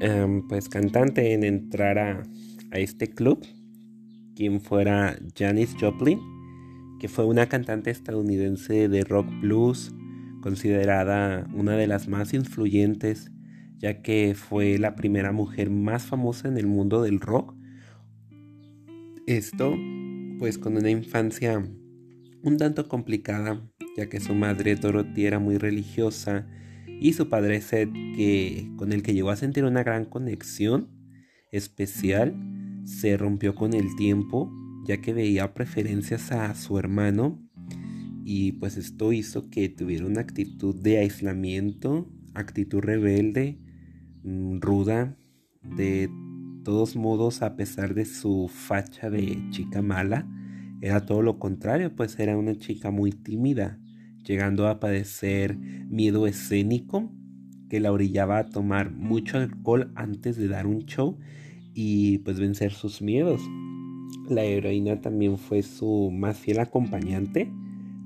em, 0.00 0.46
pues 0.46 0.68
cantante 0.68 1.32
en 1.32 1.42
entrar 1.42 1.98
a, 1.98 2.22
a 2.70 2.78
este 2.78 3.08
club, 3.08 3.44
quien 4.36 4.60
fuera 4.60 5.18
Janis 5.36 5.74
Joplin, 5.80 6.20
que 7.00 7.08
fue 7.08 7.24
una 7.24 7.48
cantante 7.48 7.90
estadounidense 7.90 8.88
de 8.88 9.02
rock 9.02 9.26
blues, 9.40 9.92
considerada 10.42 11.44
una 11.52 11.72
de 11.72 11.88
las 11.88 12.06
más 12.06 12.34
influyentes, 12.34 13.32
ya 13.78 14.00
que 14.00 14.36
fue 14.36 14.78
la 14.78 14.94
primera 14.94 15.32
mujer 15.32 15.70
más 15.70 16.04
famosa 16.04 16.46
en 16.46 16.56
el 16.56 16.68
mundo 16.68 17.02
del 17.02 17.18
rock. 17.18 17.56
Esto, 19.26 19.74
pues 20.40 20.56
con 20.56 20.78
una 20.78 20.88
infancia 20.88 21.62
un 22.42 22.56
tanto 22.56 22.88
complicada, 22.88 23.62
ya 23.94 24.08
que 24.08 24.20
su 24.20 24.34
madre 24.34 24.74
Dorothy 24.74 25.26
era 25.26 25.38
muy 25.38 25.58
religiosa 25.58 26.48
y 26.86 27.12
su 27.12 27.28
padre 27.28 27.60
Seth, 27.60 27.92
que, 27.92 28.72
con 28.76 28.92
el 28.92 29.02
que 29.02 29.12
llegó 29.12 29.28
a 29.28 29.36
sentir 29.36 29.64
una 29.64 29.82
gran 29.82 30.06
conexión 30.06 30.88
especial, 31.52 32.34
se 32.84 33.18
rompió 33.18 33.54
con 33.54 33.74
el 33.74 33.94
tiempo, 33.96 34.50
ya 34.86 35.02
que 35.02 35.12
veía 35.12 35.52
preferencias 35.52 36.32
a 36.32 36.54
su 36.54 36.78
hermano 36.78 37.46
y 38.24 38.52
pues 38.52 38.78
esto 38.78 39.12
hizo 39.12 39.50
que 39.50 39.68
tuviera 39.68 40.06
una 40.06 40.22
actitud 40.22 40.74
de 40.74 41.00
aislamiento, 41.00 42.10
actitud 42.32 42.80
rebelde, 42.80 43.58
mm, 44.22 44.60
ruda, 44.60 45.18
de 45.62 46.08
todos 46.70 46.94
modos 46.94 47.42
a 47.42 47.56
pesar 47.56 47.94
de 47.94 48.04
su 48.04 48.46
facha 48.48 49.10
de 49.10 49.42
chica 49.50 49.82
mala, 49.82 50.28
era 50.80 51.04
todo 51.04 51.20
lo 51.20 51.40
contrario, 51.40 51.96
pues 51.96 52.16
era 52.20 52.36
una 52.36 52.54
chica 52.54 52.92
muy 52.92 53.10
tímida, 53.10 53.80
llegando 54.24 54.68
a 54.68 54.78
padecer 54.78 55.56
miedo 55.56 56.28
escénico 56.28 57.10
que 57.68 57.80
la 57.80 57.90
orillaba 57.90 58.38
a 58.38 58.46
tomar 58.46 58.92
mucho 58.92 59.38
alcohol 59.38 59.90
antes 59.96 60.36
de 60.36 60.46
dar 60.46 60.68
un 60.68 60.84
show 60.84 61.18
y 61.74 62.18
pues 62.18 62.38
vencer 62.38 62.70
sus 62.70 63.02
miedos. 63.02 63.40
La 64.28 64.44
heroína 64.44 65.00
también 65.00 65.38
fue 65.38 65.64
su 65.64 66.12
más 66.12 66.38
fiel 66.38 66.60
acompañante 66.60 67.50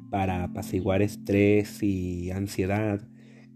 para 0.09 0.43
apaciguar 0.43 1.03
estrés 1.03 1.83
y 1.83 2.31
ansiedad 2.31 3.07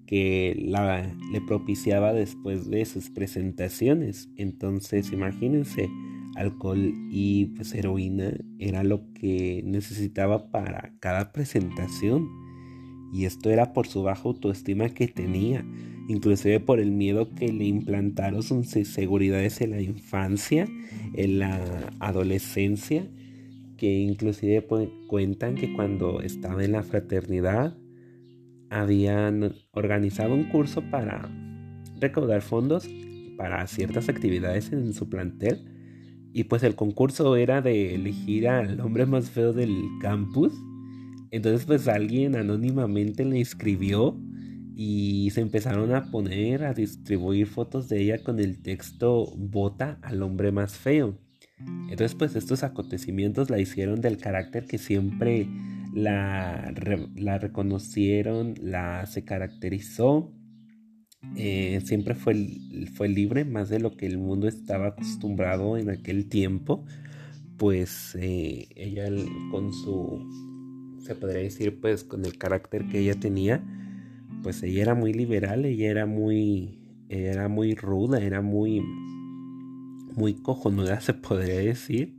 que 0.08 0.56
la, 0.58 1.14
le 1.30 1.40
propiciaba 1.42 2.14
después 2.14 2.70
de 2.70 2.86
sus 2.86 3.10
presentaciones. 3.10 4.30
Entonces 4.36 5.12
imagínense, 5.12 5.90
alcohol 6.34 6.94
y 7.10 7.52
pues 7.56 7.74
heroína 7.74 8.32
era 8.58 8.84
lo 8.84 9.12
que 9.12 9.62
necesitaba 9.66 10.50
para 10.50 10.94
cada 11.00 11.30
presentación. 11.32 12.26
Y 13.12 13.26
esto 13.26 13.50
era 13.50 13.74
por 13.74 13.86
su 13.86 14.02
baja 14.02 14.22
autoestima 14.24 14.88
que 14.88 15.08
tenía, 15.08 15.62
inclusive 16.08 16.58
por 16.58 16.80
el 16.80 16.90
miedo 16.90 17.34
que 17.34 17.52
le 17.52 17.64
implantaron 17.64 18.42
sus 18.42 18.76
inseguridades 18.76 19.60
en 19.60 19.72
la 19.72 19.82
infancia, 19.82 20.66
en 21.14 21.38
la 21.38 21.90
adolescencia, 22.00 23.06
que 23.76 23.98
inclusive 23.98 24.66
cuentan 25.06 25.54
que 25.54 25.70
cuando 25.74 26.22
estaba 26.22 26.64
en 26.64 26.72
la 26.72 26.82
fraternidad 26.82 27.76
habían 28.70 29.54
organizado 29.72 30.34
un 30.34 30.44
curso 30.44 30.82
para 30.90 31.28
recaudar 32.00 32.42
fondos 32.42 32.88
para 33.36 33.66
ciertas 33.66 34.08
actividades 34.08 34.72
en 34.72 34.92
su 34.92 35.08
plantel 35.08 35.64
y 36.32 36.44
pues 36.44 36.62
el 36.62 36.74
concurso 36.74 37.36
era 37.36 37.62
de 37.62 37.94
elegir 37.94 38.48
al 38.48 38.80
hombre 38.80 39.06
más 39.06 39.30
feo 39.30 39.52
del 39.52 39.76
campus. 40.00 40.52
Entonces 41.30 41.66
pues 41.66 41.88
alguien 41.88 42.36
anónimamente 42.36 43.24
le 43.24 43.38
inscribió 43.38 44.20
y 44.76 45.30
se 45.30 45.40
empezaron 45.40 45.94
a 45.94 46.10
poner 46.10 46.64
a 46.64 46.74
distribuir 46.74 47.46
fotos 47.46 47.88
de 47.88 48.02
ella 48.02 48.22
con 48.22 48.38
el 48.38 48.60
texto 48.62 49.32
vota 49.36 49.98
al 50.02 50.22
hombre 50.22 50.52
más 50.52 50.76
feo. 50.76 51.18
Entonces 51.90 52.14
pues 52.14 52.36
estos 52.36 52.62
acontecimientos 52.62 53.50
la 53.50 53.58
hicieron 53.58 54.00
del 54.00 54.18
carácter 54.18 54.66
que 54.66 54.78
siempre 54.78 55.48
la, 55.94 56.72
la 57.16 57.38
reconocieron, 57.38 58.54
la 58.60 59.06
se 59.06 59.24
caracterizó 59.24 60.32
eh, 61.36 61.80
siempre 61.84 62.14
fue, 62.14 62.34
fue 62.94 63.08
libre, 63.08 63.44
más 63.44 63.68
de 63.68 63.80
lo 63.80 63.96
que 63.96 64.06
el 64.06 64.18
mundo 64.18 64.48
estaba 64.48 64.88
acostumbrado 64.88 65.76
en 65.76 65.90
aquel 65.90 66.28
tiempo. 66.28 66.84
Pues 67.56 68.16
eh, 68.20 68.68
ella 68.76 69.08
con 69.50 69.72
su, 69.72 70.98
se 71.00 71.14
podría 71.14 71.42
decir, 71.42 71.80
pues 71.80 72.04
con 72.04 72.24
el 72.24 72.38
carácter 72.38 72.86
que 72.86 73.00
ella 73.00 73.14
tenía, 73.18 73.64
pues 74.42 74.62
ella 74.62 74.82
era 74.82 74.94
muy 74.94 75.12
liberal, 75.12 75.64
ella 75.64 75.90
era 75.90 76.06
muy, 76.06 76.78
era 77.08 77.48
muy 77.48 77.74
ruda, 77.74 78.20
era 78.20 78.40
muy, 78.42 78.80
muy 80.14 80.34
cojonuda, 80.34 81.00
se 81.00 81.14
podría 81.14 81.58
decir. 81.58 82.16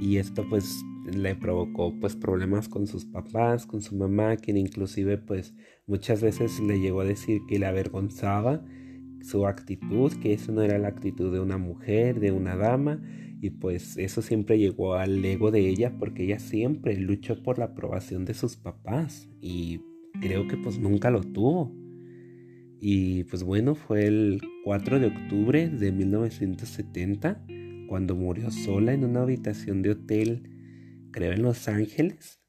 Y 0.00 0.16
esto 0.16 0.44
pues 0.48 0.84
le 1.06 1.34
provocó 1.34 1.94
pues 2.00 2.16
problemas 2.16 2.68
con 2.68 2.86
sus 2.86 3.04
papás, 3.04 3.66
con 3.66 3.80
su 3.80 3.96
mamá, 3.96 4.36
quien 4.36 4.56
inclusive 4.56 5.18
pues 5.18 5.54
muchas 5.86 6.22
veces 6.22 6.60
le 6.60 6.80
llegó 6.80 7.00
a 7.00 7.04
decir 7.04 7.40
que 7.48 7.58
le 7.58 7.66
avergonzaba 7.66 8.64
su 9.22 9.46
actitud, 9.46 10.12
que 10.20 10.32
eso 10.32 10.52
no 10.52 10.62
era 10.62 10.78
la 10.78 10.88
actitud 10.88 11.32
de 11.32 11.40
una 11.40 11.58
mujer, 11.58 12.20
de 12.20 12.32
una 12.32 12.56
dama, 12.56 13.02
y 13.40 13.50
pues 13.50 13.96
eso 13.98 14.22
siempre 14.22 14.58
llegó 14.58 14.94
al 14.94 15.24
ego 15.24 15.50
de 15.50 15.68
ella 15.68 15.96
porque 15.98 16.24
ella 16.24 16.38
siempre 16.38 16.96
luchó 16.96 17.42
por 17.42 17.58
la 17.58 17.66
aprobación 17.66 18.24
de 18.24 18.34
sus 18.34 18.56
papás 18.56 19.28
y 19.40 19.80
creo 20.20 20.48
que 20.48 20.56
pues 20.56 20.78
nunca 20.78 21.10
lo 21.10 21.20
tuvo. 21.20 21.72
Y 22.80 23.24
pues 23.24 23.42
bueno, 23.42 23.74
fue 23.74 24.06
el 24.06 24.40
4 24.64 25.00
de 25.00 25.06
octubre 25.06 25.68
de 25.68 25.92
1970 25.92 27.44
cuando 27.88 28.14
murió 28.14 28.50
sola 28.50 28.92
en 28.92 29.04
una 29.04 29.22
habitación 29.22 29.82
de 29.82 29.90
hotel 29.90 30.55
creo 31.16 31.32
en 31.32 31.40
Los 31.40 31.66
Ángeles 31.66 32.42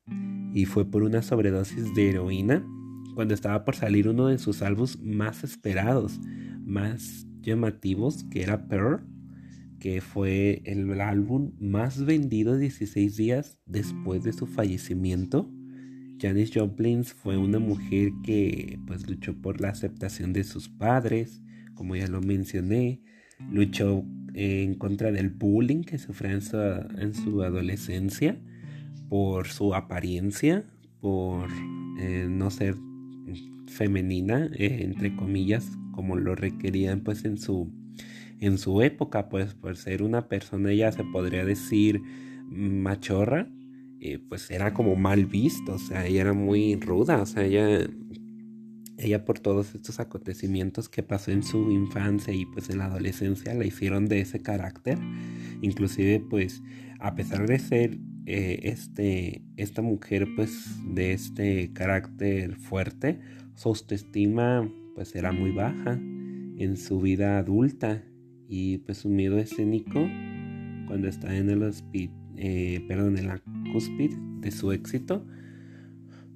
y 0.54 0.66
fue 0.66 0.92
por 0.92 1.04
una 1.04 1.22
sobredosis 1.22 1.96
de 1.96 2.10
heroína 2.10 2.68
cuando 3.16 3.34
estaba 3.34 3.64
por 3.64 3.78
salir 3.78 4.10
uno 4.10 4.28
de 4.28 4.38
sus 4.40 4.62
álbumes 4.62 5.00
más 5.00 5.46
esperados, 5.46 6.20
más 6.66 7.26
llamativos, 7.40 8.26
que 8.26 8.44
era 8.44 8.68
Pearl, 8.68 9.08
que 9.80 10.02
fue 10.02 10.62
el 10.66 11.00
álbum 11.00 11.54
más 11.62 12.04
vendido 12.04 12.58
16 12.58 13.16
días 13.16 13.58
después 13.66 14.26
de 14.26 14.34
su 14.34 14.48
fallecimiento. 14.48 15.50
Janis 16.20 16.52
Joplin 16.54 17.06
fue 17.06 17.38
una 17.38 17.60
mujer 17.60 18.12
que 18.22 18.80
pues 18.86 19.10
luchó 19.10 19.34
por 19.42 19.62
la 19.62 19.70
aceptación 19.70 20.34
de 20.34 20.44
sus 20.44 20.68
padres, 20.68 21.42
como 21.74 21.96
ya 21.96 22.08
lo 22.08 22.20
mencioné, 22.20 23.02
luchó 23.50 24.04
en 24.34 24.74
contra 24.76 25.14
del 25.14 25.30
bullying 25.30 25.84
que 25.84 25.98
sufrió 25.98 26.32
en 26.32 27.14
su 27.14 27.44
adolescencia 27.44 28.38
por 29.10 29.48
su 29.48 29.74
apariencia, 29.74 30.66
por 31.00 31.50
eh, 32.00 32.28
no 32.30 32.50
ser 32.50 32.76
femenina, 33.68 34.50
eh, 34.54 34.80
entre 34.82 35.16
comillas, 35.16 35.70
como 35.92 36.16
lo 36.16 36.36
requerían 36.36 37.02
pues 37.02 37.26
en 37.26 37.38
su, 37.38 37.72
en 38.40 38.58
su 38.58 38.82
época, 38.82 39.30
pues 39.30 39.54
por 39.54 39.76
ser 39.78 40.04
una 40.04 40.28
persona 40.28 40.74
ya 40.74 40.92
se 40.92 41.04
podría 41.04 41.46
decir 41.46 42.02
machorra, 42.50 43.50
eh, 44.00 44.20
pues 44.20 44.50
era 44.52 44.74
como 44.74 44.96
mal 44.96 45.26
visto, 45.26 45.74
o 45.74 45.80
sea, 45.80 46.06
ella 46.06 46.22
era 46.22 46.34
muy 46.34 46.76
ruda, 46.76 47.22
o 47.22 47.26
sea, 47.26 47.46
ella, 47.46 47.88
ella 48.98 49.26
por 49.26 49.40
todos 49.40 49.76
estos 49.76 50.00
acontecimientos 50.00 50.88
que 50.88 51.04
pasó 51.04 51.32
en 51.32 51.44
su 51.44 51.72
infancia 51.72 52.34
y 52.34 52.46
pues 52.46 52.70
en 52.70 52.78
la 52.78 52.86
adolescencia 52.86 53.54
la 53.54 53.66
hicieron 53.66 54.06
de 54.06 54.22
ese 54.22 54.42
carácter, 54.42 55.00
inclusive 55.62 56.20
pues 56.30 56.62
a 57.00 57.16
pesar 57.16 57.48
de 57.48 57.60
ser 57.60 57.98
eh, 58.30 58.60
este, 58.64 59.42
esta 59.56 59.82
mujer 59.82 60.28
pues 60.36 60.82
de 60.94 61.14
este 61.14 61.72
carácter 61.72 62.58
fuerte, 62.58 63.22
su 63.56 63.70
autoestima 63.70 64.70
pues 64.96 65.16
era 65.16 65.32
muy 65.32 65.52
baja 65.52 65.94
en 65.94 66.76
su 66.76 67.00
vida 67.00 67.38
adulta 67.38 68.04
y 68.50 68.80
pues 68.80 68.98
su 68.98 69.10
miedo 69.10 69.38
escénico 69.38 70.10
cuando 70.88 71.08
está 71.08 71.38
en 71.38 71.50
el 71.50 71.72
eh, 72.36 72.84
perdón, 72.86 73.18
en 73.18 73.28
la 73.28 73.42
cúspide 73.72 74.18
de 74.42 74.52
su 74.52 74.74
éxito, 74.74 75.26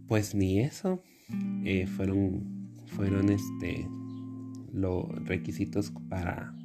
pues 0.08 0.34
ni 0.34 0.62
eso 0.62 1.04
eh, 1.66 1.88
fueron 1.88 2.72
fueron 2.86 3.30
este 3.30 3.86
los 4.72 5.10
requisitos 5.26 5.92
para 6.08 6.56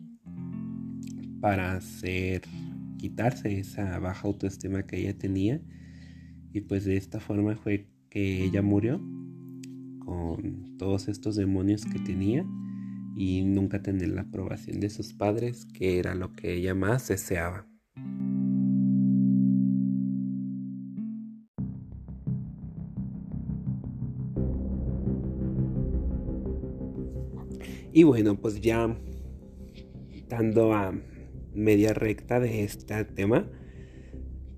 para 1.41 1.81
ser 1.81 2.43
quitarse 3.07 3.61
esa 3.61 4.01
baja 4.01 4.27
autoestima 4.27 4.85
que 4.85 4.97
ella 4.99 5.17
tenía. 5.17 5.61
Y 6.53 6.63
pues 6.63 6.85
de 6.85 6.97
esta 6.97 7.21
forma 7.21 7.55
fue 7.55 7.87
que 8.11 8.43
ella 8.43 8.63
murió 8.63 8.99
con 10.05 10.77
todos 10.77 11.07
estos 11.07 11.37
demonios 11.37 11.85
que 11.85 12.01
tenía 12.01 12.45
y 13.17 13.45
nunca 13.45 13.81
tener 13.81 14.09
la 14.09 14.23
aprobación 14.23 14.81
de 14.81 14.91
sus 14.91 15.13
padres, 15.13 15.67
que 15.67 16.01
era 16.01 16.17
lo 16.17 16.33
que 16.33 16.55
ella 16.55 16.75
más 16.75 17.07
deseaba. 17.07 17.69
Y 27.93 28.03
bueno, 28.03 28.37
pues 28.37 28.61
ya 28.61 28.95
dando 30.29 30.75
a 30.75 30.93
media 31.57 31.93
recta 31.93 32.41
de 32.41 32.63
este 32.63 33.05
tema, 33.05 33.49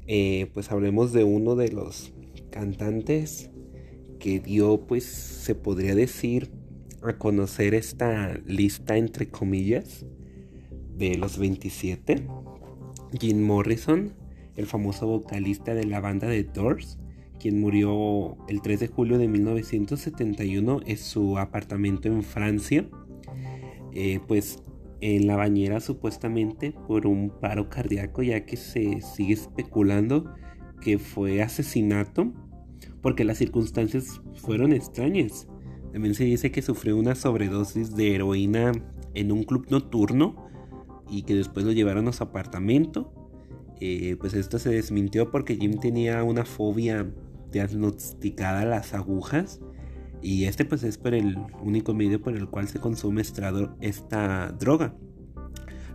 eh, 0.06 0.50
pues 0.54 0.70
hablemos 0.70 1.12
de 1.12 1.24
uno 1.24 1.54
de 1.54 1.70
los 1.70 2.12
cantantes 2.50 3.50
que 4.18 4.40
dio, 4.40 4.86
pues 4.86 5.04
se 5.04 5.54
podría 5.54 5.94
decir, 5.94 6.50
a 7.02 7.16
conocer 7.18 7.74
esta 7.74 8.38
lista 8.46 8.96
entre 8.96 9.28
comillas 9.28 10.04
de 10.96 11.16
los 11.16 11.38
27. 11.38 12.26
Jim 13.20 13.42
Morrison, 13.42 14.12
el 14.56 14.66
famoso 14.66 15.06
vocalista 15.06 15.74
de 15.74 15.84
la 15.84 16.00
banda 16.00 16.26
de 16.26 16.44
Doors, 16.44 16.98
quien 17.38 17.60
murió 17.60 18.36
el 18.48 18.60
3 18.60 18.80
de 18.80 18.88
julio 18.88 19.18
de 19.18 19.28
1971 19.28 20.80
en 20.84 20.96
su 20.96 21.38
apartamento 21.38 22.08
en 22.08 22.22
Francia, 22.22 22.88
eh, 23.92 24.20
pues 24.26 24.62
en 25.00 25.26
la 25.26 25.36
bañera 25.36 25.80
supuestamente 25.80 26.72
por 26.86 27.06
un 27.06 27.30
paro 27.30 27.68
cardíaco, 27.68 28.22
ya 28.22 28.44
que 28.44 28.56
se 28.56 29.00
sigue 29.00 29.34
especulando 29.34 30.34
que 30.80 30.98
fue 30.98 31.42
asesinato 31.42 32.32
porque 33.00 33.24
las 33.24 33.38
circunstancias 33.38 34.20
fueron 34.34 34.72
extrañas. 34.72 35.48
También 35.92 36.14
se 36.14 36.24
dice 36.24 36.50
que 36.50 36.62
sufrió 36.62 36.96
una 36.96 37.14
sobredosis 37.14 37.94
de 37.94 38.14
heroína 38.14 38.72
en 39.14 39.32
un 39.32 39.44
club 39.44 39.66
nocturno 39.70 40.48
y 41.08 41.22
que 41.22 41.34
después 41.34 41.64
lo 41.64 41.72
llevaron 41.72 42.08
a 42.08 42.12
su 42.12 42.22
apartamento. 42.22 43.12
Eh, 43.80 44.16
pues 44.18 44.34
esto 44.34 44.58
se 44.58 44.70
desmintió 44.70 45.30
porque 45.30 45.56
Jim 45.56 45.78
tenía 45.78 46.22
una 46.24 46.44
fobia 46.44 47.10
diagnosticada 47.52 48.62
a 48.62 48.66
las 48.66 48.92
agujas 48.92 49.60
y 50.22 50.44
este 50.44 50.64
pues 50.64 50.82
es 50.82 50.98
por 50.98 51.14
el 51.14 51.36
único 51.62 51.94
medio 51.94 52.20
por 52.20 52.36
el 52.36 52.48
cual 52.48 52.68
se 52.68 52.80
consume 52.80 53.22
esta 53.22 54.48
droga. 54.52 54.94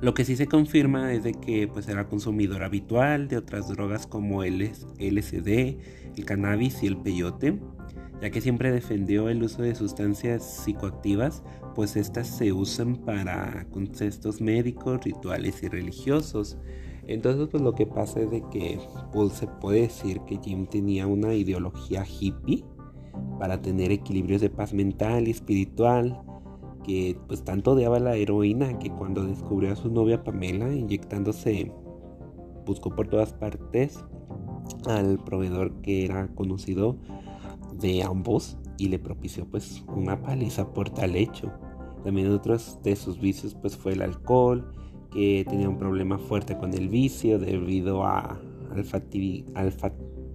Lo 0.03 0.13
que 0.13 0.25
sí 0.25 0.35
se 0.35 0.47
confirma 0.47 1.13
es 1.13 1.23
de 1.23 1.33
que 1.33 1.67
pues 1.69 1.87
era 1.87 2.07
consumidor 2.07 2.63
habitual 2.63 3.29
de 3.29 3.37
otras 3.37 3.69
drogas 3.69 4.05
como 4.05 4.43
el 4.43 4.61
LSD, 4.99 5.77
el 6.17 6.25
cannabis 6.25 6.83
y 6.83 6.87
el 6.87 6.97
peyote, 6.97 7.57
ya 8.21 8.29
que 8.29 8.41
siempre 8.41 8.73
defendió 8.73 9.29
el 9.29 9.41
uso 9.41 9.61
de 9.61 9.75
sustancias 9.75 10.43
psicoactivas, 10.43 11.41
pues 11.73 11.95
estas 11.95 12.27
se 12.27 12.51
usan 12.51 12.97
para 12.97 13.65
contextos 13.69 14.41
médicos, 14.41 15.05
rituales 15.05 15.63
y 15.63 15.69
religiosos. 15.69 16.57
Entonces 17.07 17.47
pues 17.49 17.63
lo 17.63 17.73
que 17.73 17.85
pasa 17.85 18.19
es 18.19 18.29
de 18.29 18.43
que 18.51 18.79
pues, 19.13 19.31
se 19.31 19.47
puede 19.47 19.83
decir 19.83 20.19
que 20.27 20.37
Jim 20.43 20.65
tenía 20.67 21.07
una 21.07 21.33
ideología 21.33 22.05
hippie 22.05 22.65
para 23.39 23.61
tener 23.61 23.91
equilibrios 23.91 24.41
de 24.41 24.49
paz 24.49 24.73
mental 24.73 25.27
y 25.27 25.31
espiritual, 25.31 26.21
que 26.83 27.17
pues 27.27 27.43
tanto 27.43 27.71
odiaba 27.71 27.99
la 27.99 28.15
heroína 28.15 28.77
que 28.79 28.89
cuando 28.89 29.25
descubrió 29.25 29.71
a 29.71 29.75
su 29.75 29.89
novia 29.89 30.23
Pamela 30.23 30.73
inyectándose, 30.73 31.71
buscó 32.65 32.95
por 32.95 33.07
todas 33.07 33.33
partes 33.33 34.03
al 34.85 35.17
proveedor 35.23 35.81
que 35.81 36.05
era 36.05 36.27
conocido 36.35 36.97
de 37.79 38.03
ambos 38.03 38.57
y 38.77 38.87
le 38.89 38.99
propició 38.99 39.45
pues 39.45 39.83
una 39.87 40.21
paliza 40.21 40.73
por 40.73 40.89
tal 40.89 41.15
hecho. 41.15 41.51
También 42.03 42.31
otros 42.31 42.79
de 42.83 42.95
sus 42.95 43.19
vicios 43.19 43.55
pues 43.55 43.77
fue 43.77 43.93
el 43.93 44.01
alcohol, 44.01 44.73
que 45.11 45.45
tenía 45.47 45.69
un 45.69 45.77
problema 45.77 46.17
fuerte 46.17 46.57
con 46.57 46.73
el 46.73 46.89
vicio 46.89 47.39
debido 47.39 48.03
a, 48.03 48.41
al, 48.71 48.85
al 49.55 49.71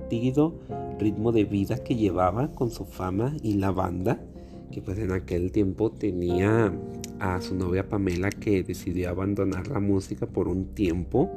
fatido 0.08 0.54
ritmo 0.98 1.32
de 1.32 1.44
vida 1.44 1.84
que 1.84 1.94
llevaba 1.94 2.50
con 2.54 2.70
su 2.70 2.86
fama 2.86 3.36
y 3.42 3.54
la 3.54 3.70
banda 3.70 4.18
que 4.72 4.80
pues 4.80 4.98
en 4.98 5.12
aquel 5.12 5.52
tiempo 5.52 5.90
tenía 5.90 6.72
a 7.20 7.40
su 7.42 7.54
novia 7.54 7.86
Pamela 7.90 8.30
que 8.30 8.62
decidió 8.62 9.10
abandonar 9.10 9.68
la 9.68 9.80
música 9.80 10.24
por 10.26 10.48
un 10.48 10.74
tiempo 10.74 11.30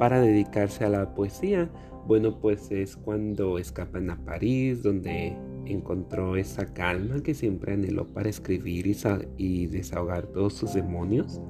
para 0.00 0.20
dedicarse 0.20 0.84
a 0.84 0.88
la 0.88 1.14
poesía. 1.14 1.70
Bueno, 2.08 2.40
pues 2.40 2.72
es 2.72 2.96
cuando 2.96 3.58
escapan 3.58 4.10
a 4.10 4.16
París, 4.24 4.82
donde 4.82 5.36
encontró 5.66 6.36
esa 6.36 6.66
calma 6.66 7.22
que 7.22 7.34
siempre 7.34 7.74
anheló 7.74 8.06
para 8.06 8.30
escribir 8.30 8.88
y, 8.88 8.96
y 9.36 9.66
desahogar 9.66 10.26
todos 10.26 10.54
sus 10.54 10.74
demonios. 10.74 11.40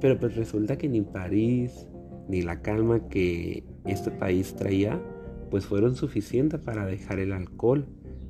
Pero 0.00 0.18
pues 0.20 0.36
resulta 0.36 0.76
que 0.76 0.88
ni 0.88 1.00
París 1.00 1.88
ni 2.28 2.42
la 2.42 2.62
calma 2.62 3.08
que 3.08 3.64
este 3.84 4.10
país 4.10 4.54
traía 4.54 5.00
pues 5.50 5.66
fueron 5.66 5.96
suficientes 5.96 6.60
para 6.60 6.86
dejar 6.86 7.18
el 7.18 7.32
alcohol. 7.32 7.86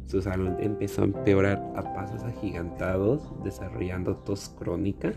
Su 0.06 0.20
salud 0.20 0.52
empezó 0.60 1.02
a 1.02 1.04
empeorar 1.06 1.62
a 1.76 1.94
pasos 1.94 2.22
agigantados, 2.22 3.32
desarrollando 3.42 4.16
tos 4.16 4.50
crónica 4.50 5.12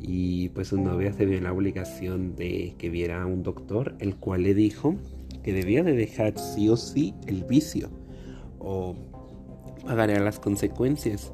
y 0.00 0.48
pues 0.50 0.68
su 0.68 0.80
novia 0.80 1.12
se 1.12 1.26
vio 1.26 1.38
en 1.38 1.44
la 1.44 1.52
obligación 1.52 2.36
de 2.36 2.74
que 2.78 2.88
viera 2.88 3.22
a 3.22 3.26
un 3.26 3.42
doctor, 3.42 3.94
el 3.98 4.16
cual 4.16 4.44
le 4.44 4.54
dijo 4.54 4.94
que 5.42 5.52
debía 5.52 5.82
de 5.82 5.92
dejar 5.92 6.38
sí 6.38 6.68
o 6.68 6.76
sí 6.76 7.14
el 7.26 7.44
vicio 7.44 7.90
o 8.58 8.94
pagaría 9.84 10.20
las 10.20 10.38
consecuencias. 10.38 11.32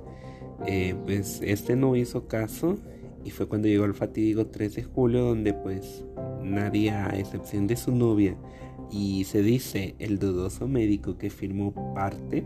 Eh, 0.66 0.94
pues 1.05 1.40
este 1.42 1.77
no 1.77 1.94
hizo 1.97 2.27
caso 2.27 2.77
y 3.25 3.31
fue 3.31 3.47
cuando 3.47 3.68
llegó 3.68 3.85
el 3.85 3.94
fatídico 3.94 4.47
3 4.47 4.75
de 4.77 4.83
julio 4.85 5.25
donde 5.25 5.53
pues 5.53 6.05
nadie 6.42 6.90
a 6.90 7.09
excepción 7.18 7.66
de 7.66 7.77
su 7.77 7.92
novia 7.92 8.37
y 8.90 9.25
se 9.25 9.42
dice 9.42 9.94
el 9.99 10.18
dudoso 10.18 10.68
médico 10.68 11.18
que 11.18 11.31
firmó 11.31 11.94
parte 11.94 12.44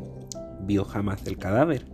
vio 0.66 0.85
jamás 0.85 1.27
el 1.27 1.38
cadáver, 1.38 1.87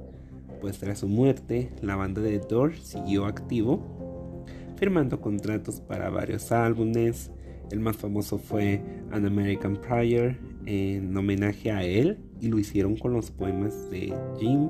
pues 0.60 0.78
tras 0.78 1.00
su 1.00 1.08
muerte 1.08 1.70
la 1.82 1.96
banda 1.96 2.20
de 2.20 2.38
Doors 2.38 2.78
siguió 2.80 3.26
activo, 3.26 4.44
firmando 4.76 5.20
contratos 5.20 5.80
para 5.80 6.10
varios 6.10 6.52
álbumes. 6.52 7.30
El 7.70 7.80
más 7.80 7.96
famoso 7.96 8.38
fue 8.38 8.80
An 9.10 9.24
American 9.26 9.76
Prayer 9.76 10.38
en 10.66 11.16
homenaje 11.16 11.70
a 11.70 11.82
él 11.82 12.18
y 12.40 12.48
lo 12.48 12.58
hicieron 12.58 12.96
con 12.96 13.12
los 13.12 13.30
poemas 13.30 13.90
de 13.90 14.14
Jim, 14.38 14.68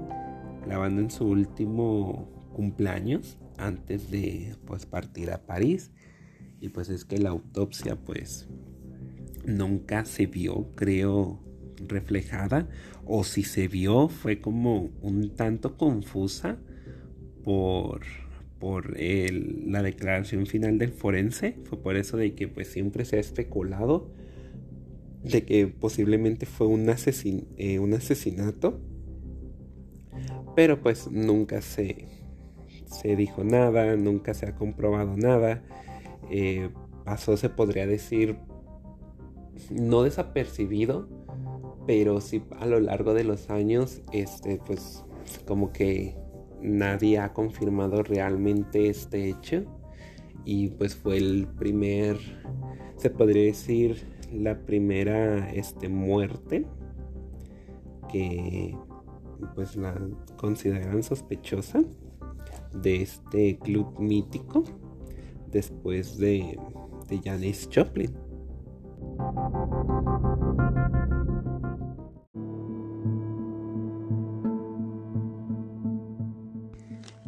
la 0.69 0.79
banda 0.79 1.03
en 1.03 1.11
su 1.11 1.27
último 1.27 2.29
cumpleaños 2.53 3.39
antes 3.59 4.11
de 4.11 4.55
pues 4.67 4.87
partir 4.87 5.31
a 5.31 5.39
París 5.45 5.91
y 6.61 6.71
pues 6.71 6.89
es 6.89 7.05
que 7.05 7.19
la 7.19 7.31
autopsia 7.31 7.97
pues 7.97 8.49
nunca 9.47 10.05
se 10.05 10.27
vio, 10.27 10.69
creo, 10.75 11.41
reflejada, 11.87 12.69
o 13.05 13.25
si 13.25 13.43
se 13.43 13.69
vio 13.69 14.09
fue 14.09 14.41
como 14.41 14.91
un 15.03 15.35
tanto 15.35 15.77
confusa 15.77 16.59
por, 17.43 18.01
por 18.59 18.99
la 18.99 19.83
declaración 19.83 20.47
final 20.47 20.79
del 20.79 20.93
forense. 20.93 21.57
Fue 21.65 21.81
por 21.81 21.97
eso 21.97 22.17
de 22.17 22.35
que 22.35 22.49
pues 22.49 22.69
siempre 22.69 23.05
se 23.05 23.17
ha 23.17 23.21
especulado 23.21 24.11
de 25.25 25.45
que 25.45 25.67
posiblemente 25.67 26.47
fue 26.47 26.67
un, 26.67 26.87
eh, 27.57 27.79
un 27.79 27.95
asesinato, 27.95 28.81
pero 30.55 30.81
pues 30.81 31.11
nunca 31.11 31.63
se, 31.63 32.07
se 32.87 33.17
dijo 33.17 33.43
nada, 33.43 33.97
nunca 33.97 34.35
se 34.35 34.47
ha 34.47 34.55
comprobado 34.55 35.17
nada. 35.17 35.63
Eh, 36.31 36.69
pasó, 37.05 37.37
se 37.37 37.49
podría 37.49 37.87
decir, 37.87 38.37
no 39.71 40.03
desapercibido, 40.03 41.09
pero 41.87 42.21
sí 42.21 42.43
a 42.59 42.67
lo 42.67 42.81
largo 42.81 43.15
de 43.15 43.25
los 43.25 43.51
años, 43.51 44.03
este, 44.13 44.61
pues 44.67 45.05
como 45.47 45.73
que 45.73 46.17
nadie 46.63 47.19
ha 47.19 47.33
confirmado 47.33 48.03
realmente 48.03 48.89
este 48.89 49.29
hecho 49.29 49.65
y 50.45 50.69
pues 50.69 50.95
fue 50.95 51.19
el 51.19 51.47
primer, 51.59 52.19
se 52.97 53.11
podría 53.11 53.45
decir, 53.45 54.15
la 54.33 54.59
primera 54.59 55.51
este, 55.53 55.89
muerte 55.89 56.67
que 58.11 58.77
pues 59.55 59.77
la 59.77 59.95
consideran 60.37 61.03
sospechosa 61.03 61.83
de 62.73 63.03
este 63.03 63.59
club 63.59 63.99
mítico 63.99 64.65
después 65.51 66.19
de, 66.19 66.59
de 67.09 67.21
Janis 67.23 67.69
Joplin. 67.73 68.24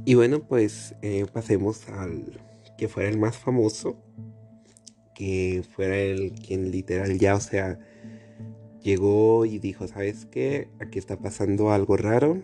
Y 0.09 0.15
bueno, 0.15 0.39
pues 0.39 0.95
eh, 1.03 1.27
pasemos 1.33 1.89
al 1.89 2.41
que 2.79 2.87
fuera 2.87 3.09
el 3.09 3.19
más 3.19 3.37
famoso, 3.37 3.97
que 5.17 5.65
fuera 5.75 5.99
el 5.99 6.31
quien 6.33 6.71
literal 6.71 7.19
ya, 7.19 7.35
o 7.35 7.41
sea, 7.41 7.81
llegó 8.81 9.45
y 9.47 9.59
dijo, 9.59 9.89
¿sabes 9.89 10.25
qué? 10.27 10.69
Aquí 10.79 11.01
está 11.01 11.19
pasando 11.19 11.73
algo 11.73 11.97
raro. 11.97 12.41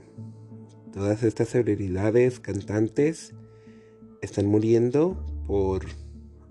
Todas 0.93 1.23
estas 1.23 1.51
celebridades, 1.51 2.41
cantantes, 2.41 3.33
están 4.23 4.47
muriendo 4.47 5.25
por 5.47 5.85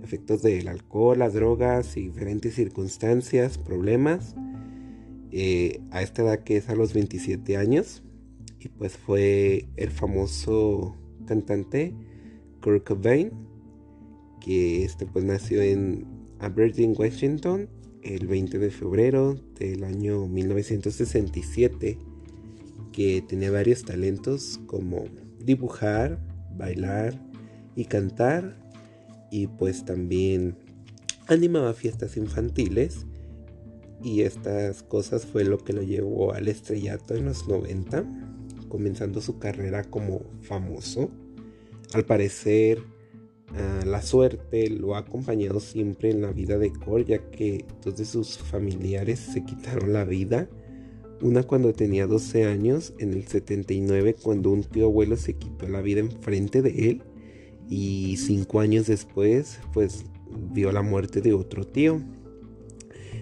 efectos 0.03 0.41
del 0.41 0.67
alcohol, 0.67 1.19
las 1.19 1.33
drogas 1.33 1.97
y 1.97 2.03
diferentes 2.03 2.55
circunstancias, 2.55 3.57
problemas. 3.57 4.35
Eh, 5.33 5.79
a 5.91 6.01
esta 6.01 6.23
edad 6.23 6.39
que 6.39 6.57
es 6.57 6.69
a 6.69 6.75
los 6.75 6.93
27 6.93 7.57
años. 7.57 8.03
Y 8.59 8.69
pues 8.69 8.97
fue 8.97 9.65
el 9.77 9.89
famoso 9.89 10.95
cantante 11.25 11.95
Kurt 12.61 12.85
Cobain, 12.85 13.31
que 14.39 14.83
este 14.83 15.05
pues 15.05 15.25
nació 15.25 15.61
en 15.61 16.05
Aberdeen, 16.39 16.93
Washington, 16.97 17.69
el 18.03 18.27
20 18.27 18.59
de 18.59 18.69
febrero 18.69 19.35
del 19.57 19.83
año 19.83 20.27
1967, 20.27 21.97
que 22.91 23.23
tenía 23.27 23.51
varios 23.51 23.83
talentos 23.83 24.59
como 24.67 25.05
dibujar, 25.39 26.19
bailar 26.57 27.19
y 27.75 27.85
cantar, 27.85 28.60
y 29.31 29.47
pues 29.47 29.85
también 29.85 30.57
animaba 31.27 31.73
fiestas 31.73 32.17
infantiles 32.17 33.07
y 34.03 34.21
estas 34.21 34.83
cosas 34.83 35.25
fue 35.25 35.43
lo 35.45 35.57
que 35.57 35.73
lo 35.73 35.81
llevó 35.81 36.33
al 36.33 36.47
estrellato 36.47 37.15
en 37.15 37.25
los 37.25 37.47
90, 37.47 38.03
comenzando 38.67 39.21
su 39.21 39.39
carrera 39.39 39.83
como 39.83 40.21
famoso. 40.41 41.09
Al 41.93 42.05
parecer, 42.05 42.79
ah, 43.49 43.83
la 43.85 44.01
suerte 44.01 44.69
lo 44.69 44.95
ha 44.95 44.99
acompañado 44.99 45.59
siempre 45.59 46.09
en 46.09 46.21
la 46.21 46.31
vida 46.31 46.57
de 46.57 46.73
Cole, 46.73 47.05
ya 47.05 47.29
que 47.29 47.65
dos 47.83 47.97
de 47.97 48.05
sus 48.05 48.37
familiares 48.37 49.19
se 49.19 49.45
quitaron 49.45 49.93
la 49.93 50.03
vida. 50.03 50.49
Una 51.21 51.43
cuando 51.43 51.71
tenía 51.71 52.07
12 52.07 52.45
años, 52.45 52.93
en 52.97 53.13
el 53.13 53.27
79 53.27 54.15
cuando 54.15 54.49
un 54.49 54.63
tío 54.63 54.85
abuelo 54.85 55.15
se 55.15 55.35
quitó 55.35 55.69
la 55.69 55.81
vida 55.81 55.99
enfrente 55.99 56.63
de 56.63 56.89
él 56.89 57.03
y 57.71 58.17
cinco 58.17 58.59
años 58.59 58.87
después 58.87 59.61
pues 59.71 60.03
vio 60.51 60.73
la 60.73 60.81
muerte 60.81 61.21
de 61.21 61.33
otro 61.33 61.65
tío. 61.65 62.01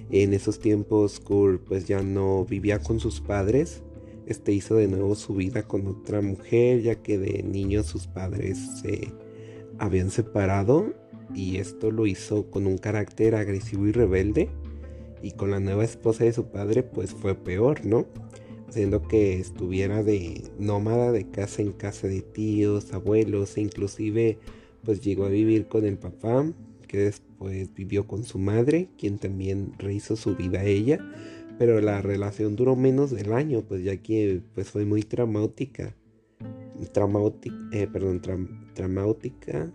En 0.10 0.34
esos 0.34 0.60
tiempos 0.60 1.20
Kurt 1.20 1.64
pues 1.66 1.86
ya 1.86 2.02
no 2.02 2.46
vivía 2.46 2.80
con 2.80 3.00
sus 3.00 3.22
padres. 3.22 3.84
Este 4.26 4.52
hizo 4.52 4.76
de 4.76 4.88
nuevo 4.88 5.14
su 5.14 5.36
vida 5.36 5.68
con 5.68 5.86
otra 5.86 6.22
mujer 6.22 6.82
ya 6.82 6.96
que 6.96 7.20
de 7.20 7.44
niño 7.44 7.84
sus 7.84 8.08
padres 8.08 8.58
se 8.82 9.14
habían 9.78 10.10
separado 10.10 10.96
y 11.36 11.58
esto 11.58 11.92
lo 11.92 12.08
hizo 12.08 12.50
con 12.50 12.66
un 12.66 12.80
carácter 12.80 13.36
agresivo 13.36 13.86
y 13.86 13.92
rebelde 13.92 14.50
y 15.22 15.32
con 15.34 15.52
la 15.52 15.60
nueva 15.60 15.84
esposa 15.84 16.24
de 16.24 16.34
su 16.34 16.46
padre 16.46 16.82
pues 16.82 17.12
fue 17.12 17.36
peor, 17.36 17.86
¿no? 17.86 18.08
Haciendo 18.70 19.02
que 19.02 19.40
estuviera 19.40 20.04
de 20.04 20.44
nómada 20.60 21.12
de 21.12 21.28
casa 21.28 21.64
en 21.64 21.72
casa 21.72 22.08
de 22.08 22.22
tíos, 22.22 22.94
abuelos 22.94 23.58
e 23.58 23.62
inclusive 23.62 24.38
pues 24.86 25.02
llegó 25.02 25.26
a 25.26 25.30
vivir 25.30 25.68
con 25.68 25.86
el 25.86 25.98
papá 25.98 26.46
que 26.88 27.00
después 27.00 27.74
vivió 27.74 28.06
con 28.06 28.24
su 28.24 28.38
madre, 28.38 28.88
quien 29.00 29.18
también 29.18 29.74
rehizo 29.80 30.16
su 30.16 30.36
vida 30.36 30.60
a 30.60 30.66
ella, 30.66 31.00
pero 31.58 31.82
la 31.82 32.04
relación 32.04 32.56
duró 32.56 32.76
menos 32.76 33.10
del 33.10 33.34
año, 33.34 33.64
pues 33.68 33.84
ya 33.84 33.98
que 33.98 34.40
pues 34.54 34.70
fue 34.70 34.86
muy 34.86 35.02
traumática, 35.02 35.96
traumática, 36.92 37.56
eh, 37.72 37.88
perdón, 37.92 38.22
traumática, 38.76 39.72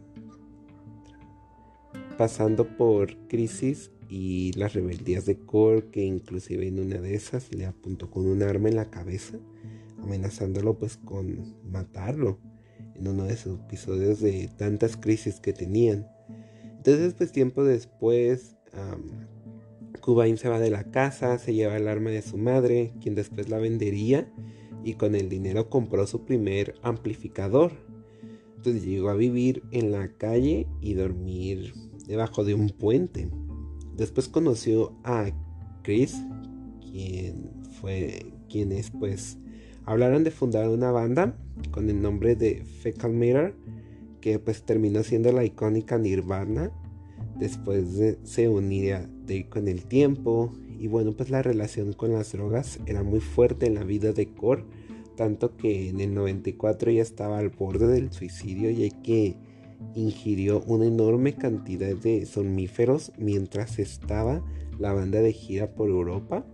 pasando 2.17 2.65
por 2.77 3.17
crisis 3.27 3.91
y 4.17 4.53
las 4.53 4.75
rebeldías 4.75 5.27
de 5.27 5.41
Cor, 5.41 5.91
que 5.91 6.05
inclusive 6.05 6.69
en 6.69 6.79
una 6.79 7.01
de 7.01 7.17
esas 7.17 7.53
le 7.53 7.67
apuntó 7.67 8.13
con 8.13 8.27
un 8.27 8.45
arma 8.45 8.69
en 8.69 8.77
la 8.77 8.89
cabeza, 8.89 9.41
amenazándolo 10.01 10.79
pues 10.79 10.97
con 10.99 11.57
matarlo 11.69 12.39
en 12.95 13.09
uno 13.09 13.25
de 13.25 13.35
esos 13.35 13.59
episodios 13.59 14.21
de 14.21 14.49
tantas 14.57 14.97
crisis 14.97 15.41
que 15.41 15.53
tenían. 15.53 16.07
Entonces, 16.77 17.15
pues 17.15 17.33
tiempo 17.33 17.65
después, 17.65 18.55
um, 18.73 20.37
se 20.37 20.49
va 20.49 20.61
de 20.61 20.71
la 20.71 20.85
casa, 20.93 21.37
se 21.39 21.53
lleva 21.53 21.77
el 21.77 21.89
arma 21.89 22.11
de 22.11 22.23
su 22.23 22.39
madre, 22.39 22.93
quien 23.03 23.17
después 23.17 23.49
la 23.49 23.59
vendería 23.59 24.33
y 24.85 24.95
con 24.95 25.17
el 25.17 25.29
dinero 25.29 25.69
compró 25.69 26.07
su 26.07 26.25
primer 26.25 26.77
amplificador. 26.83 27.73
Entonces 28.59 28.85
llegó 28.85 29.09
a 29.09 29.15
vivir 29.15 29.65
en 29.73 29.91
la 29.91 30.13
calle 30.17 30.69
y 30.81 30.95
dormir 30.95 31.75
debajo 32.07 32.45
de 32.45 32.55
un 32.55 32.69
puente. 32.69 33.29
Después 33.97 34.29
conoció 34.29 34.93
a 35.05 35.31
Chris, 35.83 36.17
quien 36.81 37.51
fue, 37.81 38.33
quienes 38.49 38.91
pues 38.91 39.39
hablaron 39.85 40.25
de 40.25 40.31
fundar 40.31 40.69
una 40.69 40.91
banda 40.91 41.37
con 41.71 41.89
el 41.91 42.01
nombre 42.01 42.35
de 42.37 42.65
Fecal 42.65 43.13
Mirror 43.13 43.55
que 44.21 44.39
pues 44.39 44.63
terminó 44.63 45.03
siendo 45.03 45.33
la 45.33 45.45
icónica 45.45 45.99
Nirvana. 45.99 46.73
Después 47.39 47.99
de, 47.99 48.19
se 48.23 48.49
de, 48.49 49.49
con 49.51 49.69
el 49.69 49.85
tiempo 49.85 50.55
y 50.79 50.87
bueno 50.87 51.13
pues 51.13 51.31
la 51.31 51.43
relación 51.43 51.93
con 51.93 52.13
las 52.13 52.33
drogas 52.33 52.81
era 52.87 53.03
muy 53.03 53.21
fuerte 53.21 53.67
en 53.67 53.75
la 53.75 53.85
vida 53.85 54.13
de 54.13 54.33
Core. 54.33 54.65
Tanto 55.17 55.57
que 55.57 55.91
en 55.91 56.01
el 56.01 56.15
94 56.15 56.91
ya 56.91 57.03
estaba 57.03 57.39
al 57.39 57.51
borde 57.51 57.87
del 57.87 58.13
suicidio 58.13 58.71
ya 58.71 58.89
que 59.03 59.37
ingirió 59.95 60.63
una 60.67 60.87
enorme 60.87 61.35
cantidad 61.35 61.95
de 61.95 62.27
somníferos 62.27 63.13
mientras 63.19 63.79
estaba 63.79 64.45
la 64.79 64.93
banda 64.93 65.21
de 65.21 65.33
gira 65.33 65.75
por 65.75 65.89
Europa, 65.89 66.45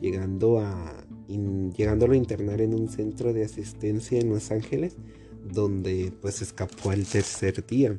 llegando 0.00 0.58
a, 0.58 1.04
llegándolo 1.28 2.14
a 2.14 2.16
internar 2.16 2.60
en 2.60 2.74
un 2.74 2.88
centro 2.88 3.32
de 3.32 3.44
asistencia 3.44 4.18
en 4.18 4.30
Los 4.30 4.50
Ángeles 4.50 4.96
donde 5.44 6.12
pues 6.20 6.42
escapó 6.42 6.90
al 6.90 7.04
tercer 7.04 7.64
día. 7.66 7.98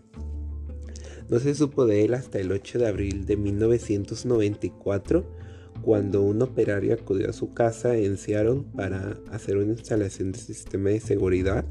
No 1.30 1.40
se 1.40 1.56
supo 1.56 1.86
de 1.86 2.06
él 2.06 2.14
hasta 2.14 2.40
el 2.40 2.52
8 2.52 2.80
de 2.80 2.88
abril 2.88 3.26
de 3.26 3.38
1994, 3.38 5.24
cuando 5.82 6.22
un 6.22 6.42
operario 6.42 6.94
acudió 6.94 7.30
a 7.30 7.34
su 7.34 7.54
casa 7.54 7.96
en 7.98 8.18
Seattle 8.18 8.64
para 8.76 9.20
hacer 9.32 9.58
una 9.58 9.74
instalación 9.74 10.32
de 10.32 10.40
sistema 10.40 10.90
de 10.90 11.00
seguridad. 11.00 11.66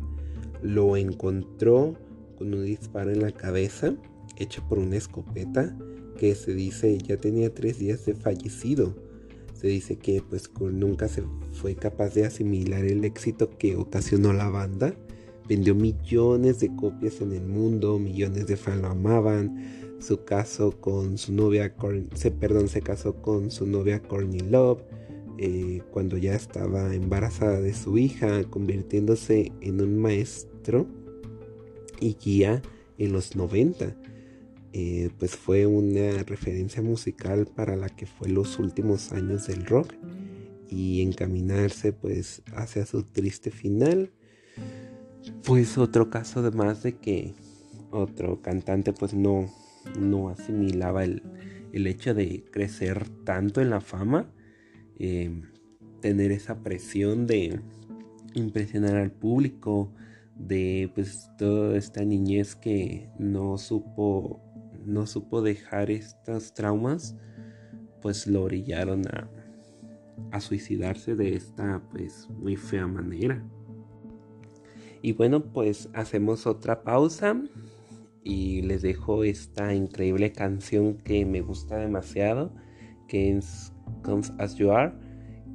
Lo 0.63 0.97
encontró 0.97 1.97
con 2.43 2.55
un 2.55 2.65
disparo 2.65 3.13
en 3.13 3.23
la 3.23 3.31
cabeza, 3.31 3.95
hecho 4.37 4.67
por 4.69 4.81
una 4.81 4.97
escopeta, 4.97 5.77
que 6.19 6.35
se 6.35 6.55
dice 6.55 6.99
ya 6.99 7.17
tenía 7.17 7.55
tres 7.55 7.79
días 7.79 8.05
de 8.05 8.15
fallecido. 8.15 8.97
Se 9.55 9.69
dice 9.69 9.97
que 9.97 10.21
pues 10.29 10.51
nunca 10.61 11.07
se 11.07 11.23
fue 11.53 11.77
capaz 11.77 12.15
de 12.15 12.27
asimilar 12.27 12.85
el 12.85 13.05
éxito 13.05 13.57
que 13.59 13.77
ocasionó 13.77 14.33
la 14.33 14.49
banda 14.49 14.97
Vendió 15.49 15.75
millones 15.75 16.61
de 16.61 16.75
copias 16.75 17.21
en 17.21 17.33
el 17.33 17.45
mundo, 17.47 17.99
millones 17.99 18.47
de 18.47 18.57
fans 18.57 18.83
lo 18.83 18.89
amaban. 18.89 19.99
Su 20.01 20.25
caso 20.25 20.81
con 20.81 21.19
su 21.19 21.33
novia, 21.33 21.75
se, 22.15 22.31
perdón, 22.33 22.69
se 22.69 22.81
casó 22.81 23.15
con 23.23 23.51
su 23.51 23.67
novia 23.67 24.03
Courtney 24.03 24.41
Love 24.41 24.83
eh, 25.39 25.81
cuando 25.93 26.17
ya 26.17 26.35
estaba 26.35 26.93
embarazada 26.95 27.61
de 27.61 27.73
su 27.73 27.99
hija, 27.99 28.43
convirtiéndose 28.45 29.53
en 29.61 29.81
un 29.81 29.99
maestro 29.99 30.87
y 32.03 32.17
guía 32.23 32.63
en 32.99 33.13
los 33.13 33.37
90. 33.37 33.97
Eh, 34.75 35.11
pues 35.19 35.37
fue 35.37 35.67
una 35.67 36.23
referencia 36.23 36.83
musical 36.83 37.47
para 37.47 37.77
la 37.77 37.91
que 37.91 38.07
fue 38.07 38.29
los 38.29 38.59
últimos 38.59 39.13
años 39.13 39.47
del 39.47 39.67
rock 39.67 39.93
y 40.71 41.03
encaminarse 41.03 41.93
pues 41.93 42.43
hacia 42.55 42.87
su 42.87 43.03
triste 43.03 43.51
final 43.51 44.11
pues 45.45 45.79
otro 45.79 46.11
caso 46.11 46.43
de 46.43 46.51
más 46.51 46.83
de 46.83 46.97
que 46.97 47.35
otro 47.91 48.41
cantante 48.43 48.93
pues 48.93 49.15
no, 49.15 49.51
no 49.99 50.29
asimilaba 50.29 51.05
el, 51.05 51.23
hecho 51.73 52.15
de 52.15 52.45
crecer 52.51 53.09
tanto 53.25 53.61
en 53.61 53.71
la 53.71 53.81
fama, 53.81 54.31
eh, 54.99 55.43
tener 56.01 56.33
esa 56.33 56.63
presión 56.63 57.27
de 57.27 57.61
impresionar 58.35 58.97
al 58.97 59.11
público, 59.11 59.93
de 60.37 60.91
pues 60.95 61.31
toda 61.39 61.77
esta 61.77 62.05
niñez 62.05 62.55
que 62.55 63.09
no 63.19 63.59
supo, 63.59 64.41
no 64.85 65.07
supo 65.07 65.43
dejar 65.43 65.91
estos 65.91 66.55
traumas, 66.55 67.17
pues 68.01 68.27
lo 68.27 68.43
orillaron 68.43 69.07
a, 69.09 69.31
a 70.31 70.41
suicidarse 70.41 71.15
de 71.15 71.35
esta 71.35 71.83
pues 71.91 72.29
muy 72.31 72.57
fea 72.57 72.87
manera. 72.87 73.45
Y 75.03 75.13
bueno, 75.13 75.43
pues 75.43 75.89
hacemos 75.95 76.47
otra 76.47 76.85
pausa 76.85 77.41
y 78.25 78.63
les 78.63 78.83
dejo 78.83 79.25
esta 79.25 79.75
increíble 79.75 80.33
canción 80.33 80.99
que 80.99 81.25
me 81.25 81.41
gusta 81.41 81.77
demasiado, 81.77 82.55
que 83.09 83.37
es 83.37 83.73
Comes 84.03 84.33
As 84.39 84.55
You 84.55 84.71
Are, 84.71 84.93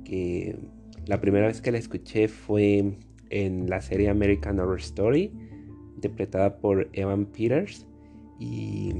que 0.03 0.59
la 1.05 1.21
primera 1.21 1.47
vez 1.47 1.61
que 1.61 1.71
la 1.71 1.77
escuché 1.77 2.27
fue 2.27 2.97
en 3.29 3.69
la 3.69 3.81
serie 3.81 4.09
American 4.09 4.59
Horror 4.59 4.79
Story, 4.79 5.31
interpretada 5.95 6.57
por 6.57 6.89
Evan 6.93 7.25
Peters. 7.25 7.85
Y 8.39 8.93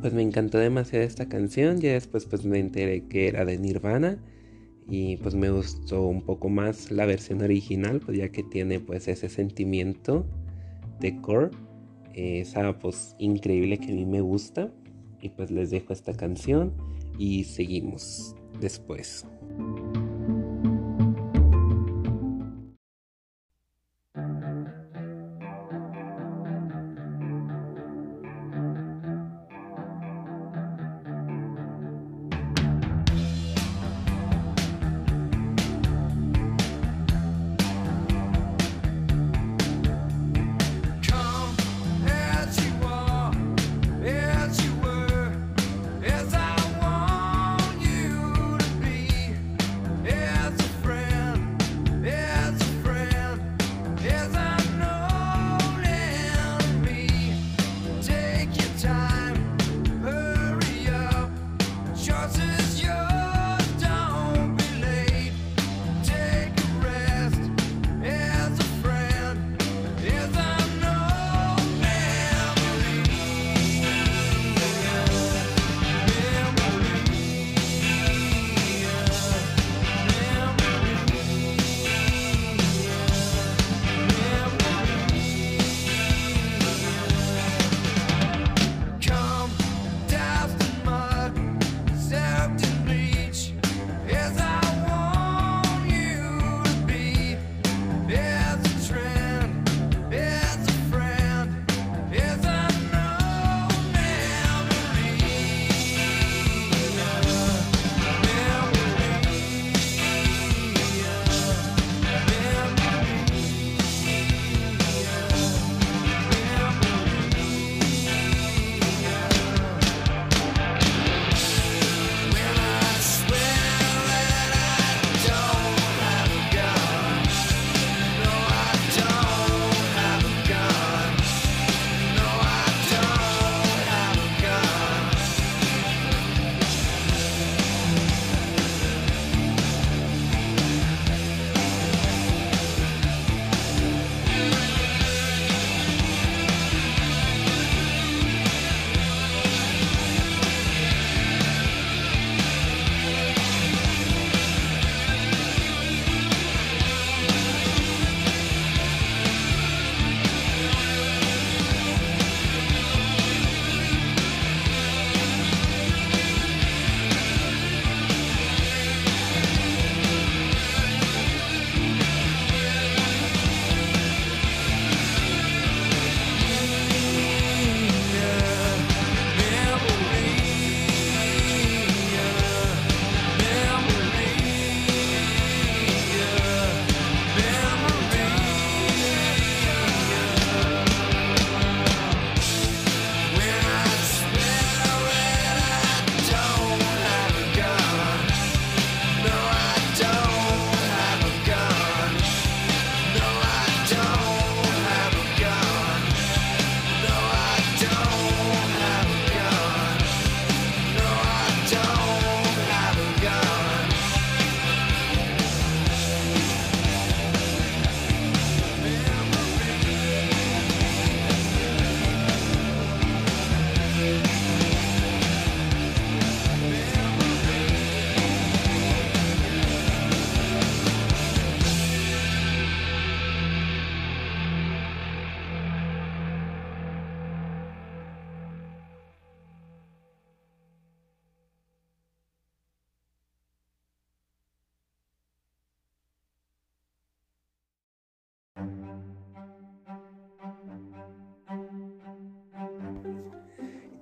pues 0.00 0.12
me 0.12 0.22
encantó 0.22 0.58
demasiado 0.58 1.04
esta 1.04 1.28
canción, 1.28 1.80
ya 1.80 1.92
después 1.92 2.26
pues 2.26 2.44
me 2.44 2.58
enteré 2.58 3.06
que 3.06 3.28
era 3.28 3.44
de 3.44 3.58
Nirvana. 3.58 4.18
Y 4.88 5.16
pues 5.18 5.34
me 5.34 5.50
gustó 5.50 6.06
un 6.06 6.22
poco 6.22 6.48
más 6.48 6.90
la 6.90 7.06
versión 7.06 7.40
original 7.40 8.00
pues 8.04 8.18
ya 8.18 8.30
que 8.30 8.42
tiene 8.42 8.80
pues 8.80 9.06
ese 9.06 9.28
sentimiento 9.28 10.26
de 11.00 11.20
core 11.20 11.50
esa 12.14 12.70
voz 12.72 13.14
increíble 13.18 13.78
que 13.78 13.92
a 13.92 13.94
mí 13.94 14.04
me 14.04 14.20
gusta. 14.20 14.72
Y 15.20 15.28
pues 15.30 15.50
les 15.50 15.70
dejo 15.70 15.92
esta 15.92 16.12
canción 16.14 16.72
y 17.18 17.44
seguimos 17.44 18.34
después. 18.60 19.24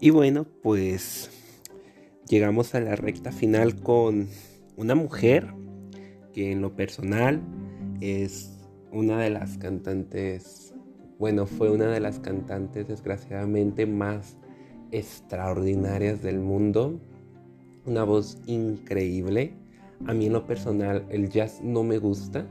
Y 0.02 0.08
bueno, 0.08 0.46
pues 0.62 1.30
llegamos 2.26 2.74
a 2.74 2.80
la 2.80 2.96
recta 2.96 3.32
final 3.32 3.82
con 3.82 4.28
una 4.78 4.94
mujer 4.94 5.52
que 6.32 6.52
en 6.52 6.62
lo 6.62 6.74
personal 6.74 7.42
es 8.00 8.58
una 8.92 9.20
de 9.20 9.28
las 9.28 9.58
cantantes, 9.58 10.74
bueno, 11.18 11.44
fue 11.44 11.70
una 11.70 11.88
de 11.88 12.00
las 12.00 12.18
cantantes 12.18 12.88
desgraciadamente 12.88 13.84
más 13.84 14.38
extraordinarias 14.90 16.22
del 16.22 16.40
mundo. 16.40 16.98
Una 17.84 18.04
voz 18.04 18.38
increíble. 18.46 19.52
A 20.06 20.14
mí 20.14 20.26
en 20.26 20.32
lo 20.32 20.46
personal 20.46 21.04
el 21.10 21.28
jazz 21.28 21.60
no 21.62 21.82
me 21.82 21.98
gusta. 21.98 22.46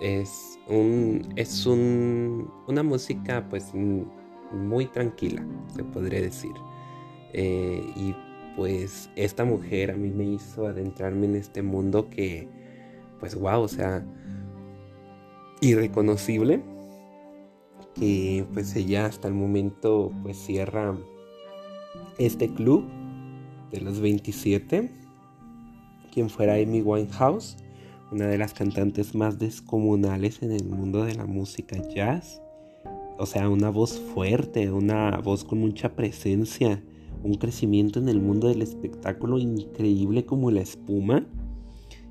Es 0.00 0.58
un 0.68 1.34
es 1.36 1.66
un, 1.66 2.50
una 2.66 2.82
música 2.82 3.46
pues 3.50 3.74
muy 4.52 4.86
tranquila, 4.86 5.44
se 5.74 5.84
podría 5.84 6.20
decir. 6.20 6.52
Eh, 7.32 7.92
y 7.96 8.14
pues 8.56 9.10
esta 9.16 9.44
mujer 9.44 9.90
a 9.90 9.96
mí 9.96 10.10
me 10.10 10.24
hizo 10.24 10.66
adentrarme 10.66 11.26
en 11.26 11.36
este 11.36 11.62
mundo 11.62 12.10
que 12.10 12.48
pues 13.20 13.34
wow, 13.34 13.62
o 13.62 13.68
sea, 13.68 14.04
irreconocible 15.60 16.60
que 17.94 18.44
pues 18.52 18.74
ella 18.74 19.06
hasta 19.06 19.28
el 19.28 19.34
momento 19.34 20.12
pues 20.22 20.36
cierra 20.36 20.96
este 22.18 22.52
club 22.52 22.84
de 23.70 23.80
los 23.80 24.00
27 24.00 24.90
quien 26.12 26.28
fuera 26.28 26.54
Amy 26.54 26.82
Winehouse 26.82 27.56
una 28.10 28.26
de 28.26 28.38
las 28.38 28.54
cantantes 28.54 29.14
más 29.14 29.38
descomunales 29.38 30.42
en 30.42 30.52
el 30.52 30.64
mundo 30.64 31.04
de 31.04 31.14
la 31.14 31.26
música 31.26 31.76
jazz 31.94 32.42
o 33.18 33.26
sea 33.26 33.48
una 33.48 33.70
voz 33.70 34.00
fuerte 34.14 34.70
una 34.70 35.18
voz 35.18 35.44
con 35.44 35.58
mucha 35.58 35.94
presencia 35.94 36.82
un 37.22 37.34
crecimiento 37.34 37.98
en 37.98 38.08
el 38.08 38.20
mundo 38.20 38.48
del 38.48 38.62
espectáculo 38.62 39.38
increíble 39.38 40.24
como 40.24 40.50
la 40.50 40.60
espuma 40.60 41.26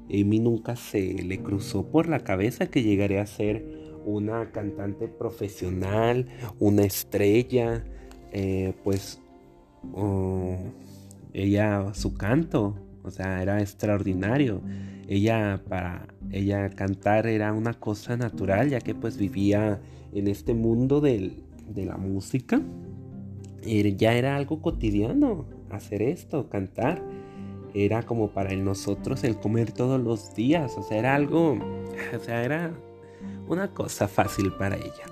Amy 0.10 0.40
nunca 0.40 0.76
se 0.76 1.14
le 1.24 1.42
cruzó 1.42 1.88
por 1.90 2.08
la 2.08 2.20
cabeza 2.20 2.68
que 2.68 2.84
llegaría 2.84 3.22
a 3.22 3.28
ser 3.28 3.82
una 4.06 4.52
cantante 4.52 5.08
profesional, 5.08 6.28
una 6.60 6.84
estrella, 6.84 7.86
eh, 8.32 8.74
pues 8.84 9.22
ella, 11.34 11.94
su 11.94 12.16
canto, 12.16 12.76
o 13.04 13.12
sea, 13.12 13.42
era 13.42 13.62
extraordinario. 13.62 14.62
Ella, 15.08 15.64
para 15.68 16.08
ella 16.32 16.70
cantar 16.70 17.28
era 17.28 17.54
una 17.54 17.74
cosa 17.74 18.18
natural, 18.18 18.70
ya 18.70 18.80
que 18.80 18.96
pues 18.96 19.18
vivía 19.18 19.82
en 20.14 20.28
este 20.28 20.54
mundo 20.54 21.02
de 21.02 21.34
la 21.76 21.98
música. 21.98 22.62
Ya 23.64 24.14
era 24.14 24.36
algo 24.36 24.62
cotidiano 24.62 25.46
hacer 25.70 26.02
esto, 26.02 26.50
cantar 26.50 27.02
era 27.74 28.04
como 28.04 28.32
para 28.32 28.56
nosotros 28.56 29.24
el 29.24 29.38
comer 29.38 29.72
todos 29.72 30.02
los 30.02 30.36
días, 30.36 30.78
o 30.78 30.84
sea, 30.84 30.98
era 30.98 31.16
algo, 31.16 31.58
o 32.16 32.20
sea, 32.20 32.44
era 32.44 32.72
una 33.48 33.74
cosa 33.74 34.08
fácil 34.08 34.52
para 34.54 34.76
ella. 34.76 35.06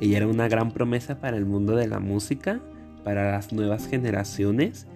Ella 0.00 0.18
era 0.18 0.26
una 0.26 0.48
gran 0.48 0.72
promesa 0.72 1.20
para 1.20 1.36
el 1.36 1.46
mundo 1.46 1.76
de 1.76 1.86
la 1.86 2.00
música, 2.00 2.60
para 3.04 3.32
las 3.32 3.52
nuevas 3.52 3.86
generaciones. 3.86 4.86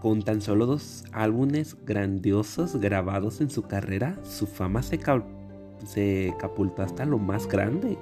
Con 0.00 0.22
tan 0.22 0.40
solo 0.40 0.66
dos 0.66 1.04
álbumes 1.12 1.76
grandiosos 1.84 2.76
grabados 2.76 3.40
en 3.40 3.50
su 3.50 3.62
carrera, 3.62 4.18
su 4.22 4.46
fama 4.46 4.82
se, 4.82 5.00
se 5.84 6.34
capultó 6.38 6.82
hasta 6.82 7.04
lo 7.06 7.18
más 7.18 7.48
grande, 7.48 7.98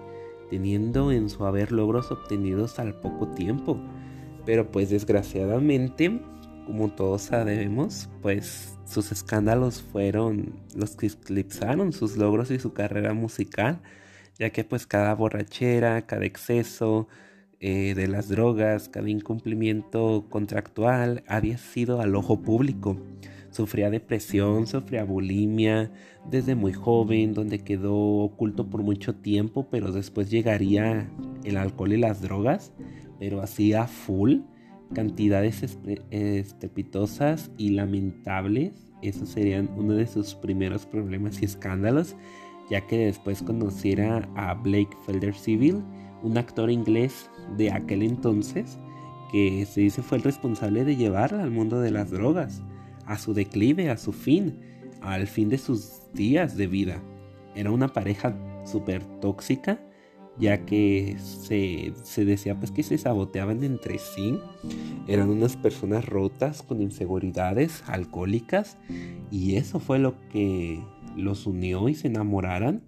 teniendo 0.55 1.11
en 1.11 1.29
su 1.29 1.45
haber 1.47 1.73
logros 1.73 2.13
obtenidos 2.13 2.79
al 2.79 2.95
poco 2.95 3.27
tiempo. 3.27 3.77
Pero 4.47 4.71
pues 4.71 4.89
desgraciadamente 4.89 6.21
como 6.65 6.91
todos 6.91 7.23
sabemos, 7.23 8.09
pues 8.23 8.79
sus 8.87 9.11
escándalos 9.11 9.83
fueron 9.83 10.55
los 10.77 10.95
que 10.95 11.07
eclipsaron 11.09 11.93
sus 11.93 12.17
logros 12.17 12.53
y 12.53 12.61
su 12.61 12.73
carrera 12.73 13.15
musical, 13.15 13.81
ya 14.39 14.51
que 14.51 14.63
pues 14.63 14.87
cada 14.87 15.13
borrachera, 15.15 16.07
cada 16.07 16.25
exceso 16.25 17.09
eh, 17.59 17.95
de 17.95 18.07
las 18.07 18.29
drogas, 18.29 18.89
cada 18.89 19.11
incumplimiento 19.11 20.27
contractual 20.31 21.25
había 21.27 21.59
sido 21.59 22.01
al 22.01 22.15
ojo 22.15 22.41
público. 22.41 22.97
Sufría 23.55 23.89
depresión, 23.89 24.67
sufría 24.67 25.05
bulimia 25.05 25.93
desde 26.29 26.57
muy 26.57 26.73
joven, 26.73 27.35
donde 27.35 27.61
quedó 27.61 27.95
oculto 27.95 28.69
por 28.69 28.83
mucho 28.83 29.15
tiempo, 29.15 29.69
pero 29.71 29.93
después 29.93 30.29
llegaría 30.29 31.09
el 31.45 31.57
alcohol 31.57 31.93
y 31.93 31.99
las 31.99 32.21
drogas, 32.21 32.73
pero 33.21 33.43
así 33.43 33.73
a 33.73 33.87
full 33.87 34.41
cantidades 34.93 35.79
estrepitosas 36.11 37.53
y 37.57 37.71
lamentables. 37.71 38.73
Esos 39.03 39.29
serían 39.29 39.71
uno 39.77 39.93
de 39.93 40.09
sus 40.09 40.35
primeros 40.35 40.85
problemas 40.85 41.41
y 41.41 41.45
escándalos, 41.45 42.17
ya 42.69 42.85
que 42.89 43.07
después 43.07 43.41
conociera 43.41 44.29
a 44.35 44.55
Blake 44.55 44.97
Felder 45.07 45.35
Civil, 45.37 45.85
un 46.25 46.39
actor 46.39 46.73
inglés 46.73 47.31
de 47.57 47.71
aquel 47.71 48.03
entonces, 48.03 48.81
que 49.31 49.65
se 49.65 49.83
dice 49.83 50.03
fue 50.03 50.19
el 50.19 50.25
responsable 50.25 50.85
de 50.85 50.97
llevarla 50.97 51.45
al 51.45 51.53
mundo 51.53 51.81
de 51.81 51.93
las 51.93 52.11
drogas, 52.11 52.65
a 53.07 53.19
su 53.19 53.35
declive, 53.35 53.91
a 53.91 53.97
su 53.97 54.13
fin, 54.13 54.59
al 55.01 55.27
fin 55.27 55.49
de 55.49 55.59
sus 55.59 56.01
días 56.13 56.57
de 56.57 56.67
vida. 56.67 57.03
Era 57.55 57.71
una 57.71 57.89
pareja 57.89 58.37
súper 58.65 59.05
tóxica 59.21 59.81
ya 60.39 60.65
que 60.65 61.17
se, 61.19 62.25
decía 62.25 62.59
pues 62.59 62.71
que 62.71 62.83
se 62.83 62.99
saboteaban 62.99 63.63
entre 63.63 63.99
sí, 63.99 64.39
eran 65.07 65.31
unas 65.31 65.57
personas 65.57 66.07
rotas 66.07 66.63
con 66.63 66.83
inseguridades, 66.83 67.85
alcohólicas, 67.87 68.77
y 69.31 69.57
eso 69.57 69.79
fue 69.79 69.99
lo 69.99 70.15
que 70.31 70.81
los 71.17 71.47
unió 71.47 71.89
y 71.89 71.95
se 71.95 72.09
enamoraran. 72.09 72.83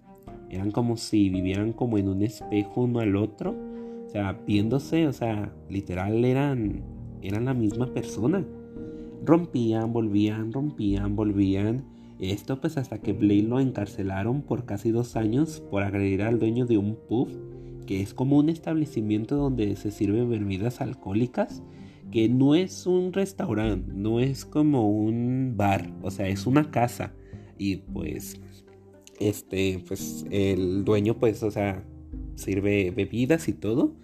Eran 0.49 0.71
como 0.71 0.97
si 0.97 1.29
vivieran 1.29 1.73
como 1.73 1.97
en 1.97 2.07
un 2.07 2.21
espejo 2.21 2.81
uno 2.81 2.99
al 2.99 3.15
otro, 3.15 3.55
o 4.05 4.09
sea, 4.09 4.33
viéndose, 4.33 5.07
o 5.07 5.13
sea, 5.13 5.53
literal 5.69 6.23
eran, 6.25 6.83
eran 7.21 7.45
la 7.45 7.53
misma 7.53 7.93
persona. 7.93 8.45
Rompían, 9.27 9.93
volvían, 9.93 10.51
rompían, 10.51 11.15
volvían 11.15 11.83
esto 12.19 12.59
pues 12.59 12.77
hasta 12.77 12.99
que 12.99 13.13
Blake 13.13 13.43
lo 13.43 13.59
encarcelaron 13.59 14.41
por 14.41 14.65
casi 14.65 14.89
dos 14.91 15.15
años 15.15 15.61
por 15.69 15.83
agredir 15.83 16.23
al 16.23 16.39
dueño 16.39 16.65
de 16.65 16.77
un 16.77 16.95
pub, 16.95 17.29
que 17.85 18.01
es 18.01 18.13
como 18.13 18.37
un 18.37 18.49
establecimiento 18.49 19.35
donde 19.35 19.75
se 19.75 19.91
sirven 19.91 20.29
bebidas 20.29 20.81
alcohólicas, 20.81 21.61
que 22.11 22.27
no 22.27 22.55
es 22.55 22.87
un 22.87 23.13
restaurante, 23.13 23.91
no 23.93 24.19
es 24.19 24.45
como 24.45 24.89
un 24.89 25.53
bar, 25.55 25.91
o 26.01 26.09
sea, 26.09 26.27
es 26.27 26.47
una 26.47 26.71
casa. 26.71 27.13
Y 27.59 27.77
pues, 27.77 28.41
este, 29.19 29.83
pues 29.87 30.25
el 30.31 30.83
dueño 30.83 31.19
pues, 31.19 31.43
o 31.43 31.51
sea, 31.51 31.83
sirve 32.33 32.89
bebidas 32.89 33.47
y 33.47 33.53
todo, 33.53 33.95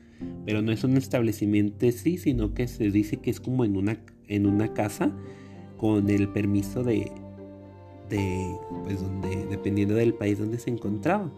pero 0.45 0.61
no 0.61 0.71
es 0.71 0.83
un 0.83 0.97
establecimiento 0.97 1.89
sí, 1.91 2.17
sino 2.17 2.53
que 2.53 2.67
se 2.67 2.91
dice 2.91 3.17
que 3.17 3.31
es 3.31 3.39
como 3.39 3.65
en 3.65 3.75
una, 3.75 3.97
en 4.27 4.45
una 4.45 4.73
casa 4.73 5.11
con 5.77 6.09
el 6.09 6.29
permiso 6.29 6.83
de 6.83 7.11
de, 8.09 8.55
pues 8.83 9.01
donde, 9.01 9.45
dependiendo 9.47 9.95
del 9.95 10.13
país 10.13 10.39
donde 10.39 10.59
se 10.59 10.69
encontraba. 10.69 11.31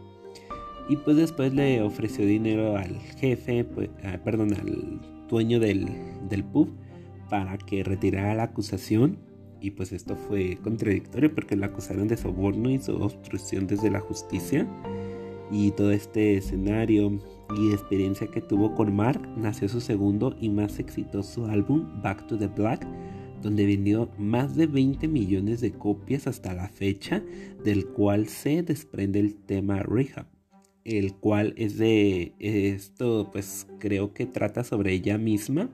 Y 0.88 0.98
pues 0.98 1.18
después 1.18 1.54
le 1.54 1.82
ofreció 1.82 2.26
dinero 2.26 2.78
al 2.78 3.00
jefe, 3.20 3.64
pues, 3.64 3.90
ah, 4.04 4.20
perdón, 4.24 4.54
al 4.54 5.02
dueño 5.28 5.60
del, 5.60 5.88
del 6.30 6.44
pub 6.44 6.70
para 7.30 7.58
que 7.58 7.84
retirara 7.84 8.36
la 8.36 8.44
acusación. 8.44 9.18
Y 9.62 9.72
pues 9.72 9.92
esto 9.94 10.16
fue 10.16 10.58
contradictorio 10.58 11.34
porque 11.34 11.56
la 11.56 11.68
acusaron 11.68 12.08
de 12.08 12.18
soborno 12.18 12.70
y 12.70 12.80
obstrucción 12.88 13.66
desde 13.66 13.90
la 13.90 14.00
justicia. 14.00 14.68
Y 15.52 15.72
todo 15.72 15.92
este 15.92 16.38
escenario 16.38 17.20
y 17.58 17.72
experiencia 17.72 18.28
que 18.28 18.42
tuvo 18.42 18.74
con 18.74 18.96
Mark 18.96 19.22
nació 19.38 19.70
su 19.70 19.82
segundo 19.82 20.36
y 20.40 20.50
más 20.50 20.80
exitoso 20.80 21.46
álbum, 21.46 22.02
Back 22.02 22.28
to 22.28 22.38
the 22.38 22.48
Black, 22.48 22.86
donde 23.42 23.66
vendió 23.66 24.10
más 24.18 24.56
de 24.56 24.68
20 24.68 25.08
millones 25.08 25.62
de 25.62 25.72
copias 25.72 26.28
hasta 26.28 26.54
la 26.54 26.68
fecha, 26.68 27.24
del 27.64 27.86
cual 27.88 28.28
se 28.28 28.64
desprende 28.64 29.20
el 29.20 29.36
tema 29.36 29.84
Rehab, 29.84 30.26
el 30.84 31.14
cual 31.14 31.54
es 31.58 31.78
de 31.78 32.34
esto, 32.40 33.30
pues 33.32 33.68
creo 33.80 34.14
que 34.14 34.26
trata 34.26 34.64
sobre 34.64 34.94
ella 34.94 35.18
misma, 35.18 35.70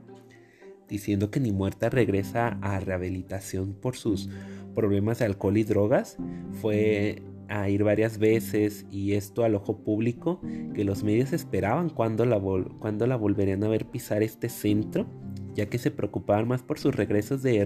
diciendo 0.91 1.31
que 1.31 1.39
ni 1.39 1.51
muerta 1.51 1.89
regresa 1.89 2.59
a 2.61 2.79
rehabilitación 2.79 3.73
por 3.73 3.95
sus 3.95 4.29
problemas 4.75 5.19
de 5.19 5.25
alcohol 5.25 5.57
y 5.57 5.63
drogas. 5.63 6.17
Fue 6.61 7.23
a 7.49 7.67
ir 7.69 7.83
varias 7.83 8.17
veces 8.17 8.85
y 8.91 9.13
esto 9.13 9.43
al 9.43 9.55
ojo 9.55 9.79
público 9.79 10.39
que 10.73 10.85
los 10.85 11.03
medios 11.03 11.33
esperaban 11.33 11.89
cuando 11.89 12.25
la, 12.25 12.39
cuando 12.79 13.07
la 13.07 13.17
volverían 13.17 13.63
a 13.63 13.67
ver 13.67 13.85
pisar 13.85 14.23
este 14.23 14.47
centro 14.47 15.05
ya 15.53 15.65
que 15.67 15.77
se 15.77 15.91
preocupaban 15.91 16.47
más 16.47 16.61
por 16.61 16.79
sus 16.79 16.95
regresos 16.95 17.43
de, 17.43 17.65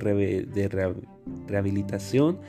rehabilitación, 1.47 2.39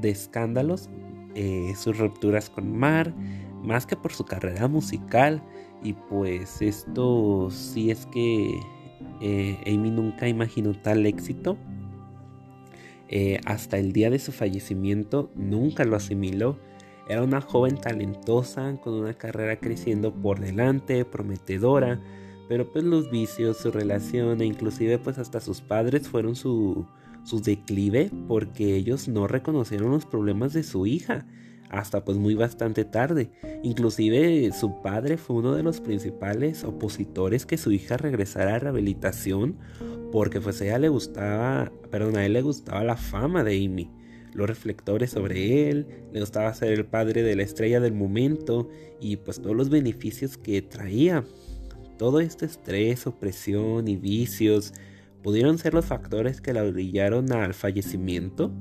de 0.00 0.10
escándalos, 0.10 0.88
eh, 1.34 1.72
sus 1.76 1.98
rupturas 1.98 2.48
con 2.48 2.76
Mar, 2.76 3.14
más 3.62 3.86
que 3.86 3.96
por 3.96 4.12
su 4.12 4.24
carrera 4.24 4.68
musical. 4.68 5.42
Y 5.82 5.92
pues 5.92 6.62
esto 6.62 7.50
sí 7.50 7.90
es 7.90 8.06
que 8.06 8.58
eh, 9.20 9.58
Amy 9.66 9.90
nunca 9.90 10.28
imaginó 10.28 10.72
tal 10.72 11.06
éxito. 11.06 11.56
Eh, 13.08 13.38
hasta 13.44 13.78
el 13.78 13.92
día 13.92 14.10
de 14.10 14.18
su 14.18 14.32
fallecimiento 14.32 15.30
nunca 15.34 15.84
lo 15.84 15.96
asimiló. 15.96 16.58
Era 17.08 17.22
una 17.22 17.40
joven 17.40 17.76
talentosa, 17.76 18.76
con 18.80 18.94
una 18.94 19.14
carrera 19.14 19.60
creciendo 19.60 20.12
por 20.12 20.40
delante, 20.40 21.04
prometedora, 21.04 22.00
pero 22.48 22.72
pues 22.72 22.84
los 22.84 23.10
vicios, 23.10 23.58
su 23.58 23.70
relación 23.70 24.40
e 24.40 24.46
inclusive 24.46 24.98
pues 24.98 25.18
hasta 25.18 25.40
sus 25.40 25.60
padres 25.60 26.08
fueron 26.08 26.34
su, 26.34 26.86
su 27.22 27.40
declive 27.40 28.10
porque 28.26 28.74
ellos 28.74 29.06
no 29.06 29.28
reconocieron 29.28 29.92
los 29.92 30.04
problemas 30.04 30.52
de 30.52 30.64
su 30.64 30.86
hija 30.86 31.26
hasta 31.70 32.04
pues 32.04 32.18
muy 32.18 32.34
bastante 32.34 32.84
tarde. 32.84 33.30
Inclusive 33.62 34.52
su 34.52 34.82
padre 34.82 35.16
fue 35.16 35.36
uno 35.36 35.54
de 35.54 35.62
los 35.62 35.80
principales 35.80 36.64
opositores 36.64 37.46
que 37.46 37.58
su 37.58 37.72
hija 37.72 37.96
regresara 37.96 38.54
a 38.54 38.58
rehabilitación 38.58 39.56
porque 40.12 40.40
pues 40.40 40.60
ella 40.60 40.78
le 40.78 40.88
gustaba, 40.88 41.72
perdón, 41.90 42.16
a 42.16 42.24
él 42.24 42.32
le 42.32 42.42
gustaba 42.42 42.84
la 42.84 42.96
fama 42.96 43.44
de 43.44 43.64
Amy, 43.64 43.90
los 44.32 44.46
reflectores 44.46 45.10
sobre 45.10 45.68
él, 45.68 45.86
le 46.12 46.20
gustaba 46.20 46.54
ser 46.54 46.72
el 46.72 46.86
padre 46.86 47.22
de 47.22 47.36
la 47.36 47.42
estrella 47.42 47.80
del 47.80 47.92
momento 47.92 48.68
y 49.00 49.16
pues 49.16 49.40
todos 49.40 49.56
los 49.56 49.68
beneficios 49.68 50.38
que 50.38 50.62
traía. 50.62 51.24
Todo 51.98 52.20
este 52.20 52.44
estrés, 52.44 53.06
opresión 53.06 53.88
y 53.88 53.96
vicios 53.96 54.74
pudieron 55.22 55.58
ser 55.58 55.74
los 55.74 55.86
factores 55.86 56.40
que 56.40 56.52
la 56.52 56.62
orillaron 56.62 57.32
al 57.32 57.54
fallecimiento 57.54 58.52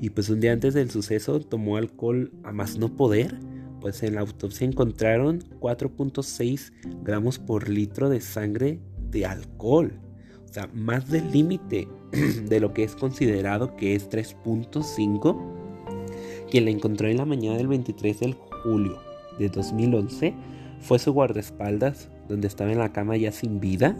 y 0.00 0.10
pues 0.10 0.28
un 0.28 0.40
día 0.40 0.52
antes 0.52 0.74
del 0.74 0.90
suceso 0.90 1.40
tomó 1.40 1.76
alcohol 1.76 2.32
a 2.44 2.52
más 2.52 2.78
no 2.78 2.94
poder. 2.96 3.38
Pues 3.80 4.02
en 4.02 4.14
la 4.14 4.22
autopsia 4.22 4.66
encontraron 4.66 5.40
4.6 5.60 6.72
gramos 7.02 7.38
por 7.38 7.68
litro 7.68 8.08
de 8.08 8.20
sangre 8.20 8.80
de 9.10 9.26
alcohol. 9.26 10.00
O 10.44 10.52
sea, 10.52 10.68
más 10.72 11.08
del 11.10 11.30
límite 11.30 11.88
de 12.48 12.60
lo 12.60 12.72
que 12.72 12.84
es 12.84 12.96
considerado 12.96 13.76
que 13.76 13.94
es 13.94 14.10
3.5. 14.10 15.36
Quien 16.50 16.64
la 16.64 16.70
encontró 16.70 17.08
en 17.08 17.18
la 17.18 17.24
mañana 17.24 17.56
del 17.56 17.68
23 17.68 18.20
de 18.20 18.36
julio 18.62 18.98
de 19.38 19.48
2011 19.48 20.34
fue 20.80 20.98
su 20.98 21.12
guardaespaldas, 21.12 22.10
donde 22.28 22.48
estaba 22.48 22.72
en 22.72 22.78
la 22.78 22.92
cama 22.92 23.16
ya 23.16 23.32
sin 23.32 23.60
vida 23.60 23.96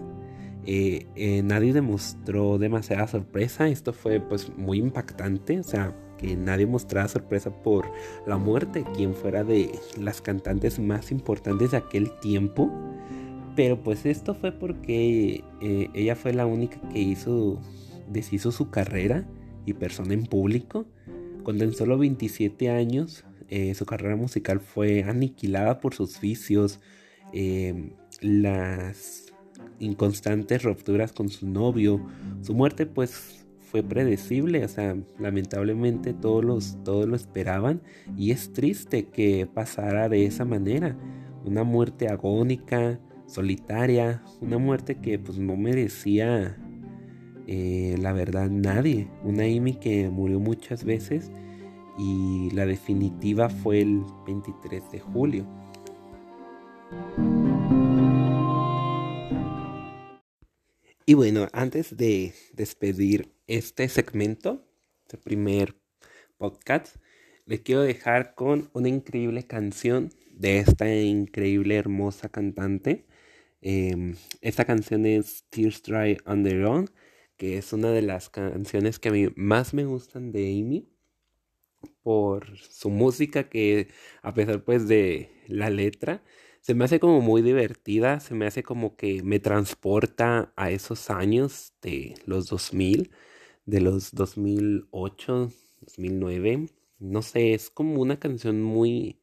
eh, 0.67 1.07
eh, 1.15 1.43
nadie 1.45 1.73
demostró 1.73 2.59
demasiada 2.59 3.07
sorpresa. 3.07 3.69
Esto 3.69 3.93
fue 3.93 4.21
pues 4.21 4.51
muy 4.57 4.79
impactante. 4.79 5.61
O 5.61 5.63
sea, 5.63 5.97
que 6.19 6.37
nadie 6.37 6.67
mostrara 6.67 7.09
sorpresa 7.09 7.51
por 7.63 7.91
la 8.27 8.37
muerte, 8.37 8.85
quien 8.95 9.15
fuera 9.15 9.45
de 9.45 9.71
las 9.99 10.21
cantantes 10.21 10.79
más 10.79 11.13
importantes 11.13 11.71
de 11.71 11.77
aquel 11.77 12.11
tiempo. 12.21 12.71
Pero 13.55 13.83
pues 13.83 14.05
esto 14.05 14.35
fue 14.35 14.53
porque 14.53 15.45
eh, 15.63 15.89
ella 15.95 16.17
fue 16.17 16.35
la 16.35 16.47
única 16.47 16.81
que 16.91 16.99
hizo, 16.99 17.61
deshizo 18.09 18.51
su 18.51 18.71
carrera 18.71 19.27
y 19.65 19.73
persona 19.75 20.15
en 20.15 20.27
público. 20.27 20.85
Cuando 21.45 21.65
en 21.65 21.73
solo 21.73 21.97
27 21.97 22.71
años 22.71 23.25
su 23.75 23.87
carrera 23.87 24.17
musical 24.17 24.59
fue 24.59 25.05
aniquilada 25.05 25.79
por 25.79 25.95
sus 25.95 26.21
vicios, 26.21 26.81
las 28.21 29.26
inconstantes 29.79 30.63
rupturas 30.63 31.13
con 31.13 31.29
su 31.29 31.49
novio. 31.49 32.01
Su 32.43 32.55
muerte 32.55 32.87
pues 32.87 33.47
fue 33.61 33.83
predecible, 33.83 34.65
o 34.65 34.69
sea, 34.69 34.97
lamentablemente 35.19 36.15
todos, 36.15 36.45
los, 36.45 36.79
todos 36.85 37.07
lo 37.09 37.17
esperaban 37.17 37.83
y 38.17 38.31
es 38.31 38.53
triste 38.53 39.07
que 39.07 39.47
pasara 39.53 40.09
de 40.09 40.27
esa 40.27 40.45
manera. 40.45 40.97
Una 41.45 41.65
muerte 41.65 42.09
agónica, 42.09 42.99
solitaria, 43.27 44.23
una 44.41 44.59
muerte 44.59 44.97
que 44.97 45.19
pues 45.19 45.39
no 45.39 45.57
merecía 45.57 46.57
eh, 47.47 47.97
la 48.01 48.13
verdad 48.13 48.51
nadie. 48.51 49.09
Una 49.23 49.45
Amy 49.45 49.75
que 49.75 50.09
murió 50.11 50.41
muchas 50.41 50.85
veces 50.85 51.31
y 51.99 52.51
la 52.51 52.67
definitiva 52.67 53.49
fue 53.49 53.81
el 53.81 54.03
23 54.27 54.91
de 54.91 55.01
julio. 55.01 55.47
Y 61.09 61.15
bueno, 61.15 61.47
antes 61.53 61.97
de 61.97 62.35
despedir 62.53 63.33
este 63.47 63.89
segmento, 63.89 64.67
este 65.03 65.17
primer 65.17 65.77
podcast, 66.37 66.97
les 67.45 67.61
quiero 67.61 67.83
dejar 67.83 68.35
con 68.35 68.71
una 68.73 68.89
increíble 68.89 69.45
canción 69.45 70.11
de 70.33 70.59
esta 70.59 70.93
increíble, 70.93 71.77
hermosa 71.77 72.29
cantante. 72.29 73.07
Em, 73.61 74.17
esta 74.41 74.65
canción 74.65 75.07
es 75.07 75.45
Tears 75.49 75.81
Dry 75.85 76.19
on 76.27 76.43
Their 76.43 76.65
Own, 76.65 76.91
que 77.37 77.57
es 77.57 77.73
una 77.73 77.93
de 77.93 78.03
las 78.03 78.29
canciones 78.29 78.99
que 78.99 79.11
a 79.11 79.13
mí 79.13 79.29
más 79.37 79.75
me 79.75 79.85
gustan 79.85 80.33
de 80.33 80.49
Amy 80.51 80.89
por 82.03 82.59
su 82.59 82.91
música 82.91 83.49
que 83.49 83.91
a 84.23 84.35
pesar 84.35 84.65
pues 84.65 84.89
de 84.89 85.31
la 85.47 85.71
letra 85.71 86.25
se 86.67 86.75
me 86.75 86.85
hace 86.85 86.99
como 86.99 87.21
muy 87.21 87.43
divertida, 87.43 88.19
se 88.19 88.35
me 88.35 88.45
hace 88.45 88.65
como 88.65 88.97
que 88.97 89.23
me 89.23 89.39
transporta 89.39 90.53
a 90.57 90.73
esos 90.73 91.11
años 91.11 91.73
de 91.81 92.15
los 92.27 92.49
2000, 92.49 93.13
de 93.67 93.81
los 93.81 94.13
2008, 94.13 95.53
2009. 95.81 96.67
No 96.99 97.23
sé, 97.23 97.55
es 97.55 97.71
como 97.71 98.01
una 98.03 98.19
canción 98.19 98.63
muy, 98.63 99.21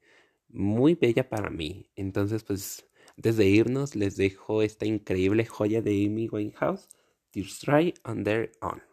muy 0.48 0.96
bella 0.96 1.28
para 1.28 1.50
mí. 1.50 1.90
Entonces, 1.98 2.46
pues, 2.46 2.88
antes 3.18 3.36
de 3.36 3.46
irnos, 3.50 3.98
les 3.98 4.16
dejo 4.16 4.62
esta 4.62 4.86
increíble 4.86 5.46
joya 5.46 5.82
de 5.82 6.06
Amy 6.06 6.30
Winehouse, 6.30 6.88
Tears 7.32 7.60
Dry 7.60 7.94
on 8.06 8.24
Their 8.24 8.54
Own. 8.62 8.93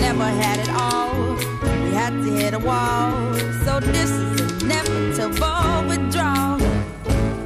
Never 0.00 0.24
had 0.24 0.60
it 0.60 0.70
all. 0.70 1.34
We 1.84 1.92
had 1.92 2.10
to 2.10 2.30
hit 2.32 2.54
a 2.54 2.58
wall. 2.58 3.34
So 3.64 3.80
this 3.80 4.10
is 4.10 4.62
inevitable 4.62 5.88
withdrawal. 5.88 6.60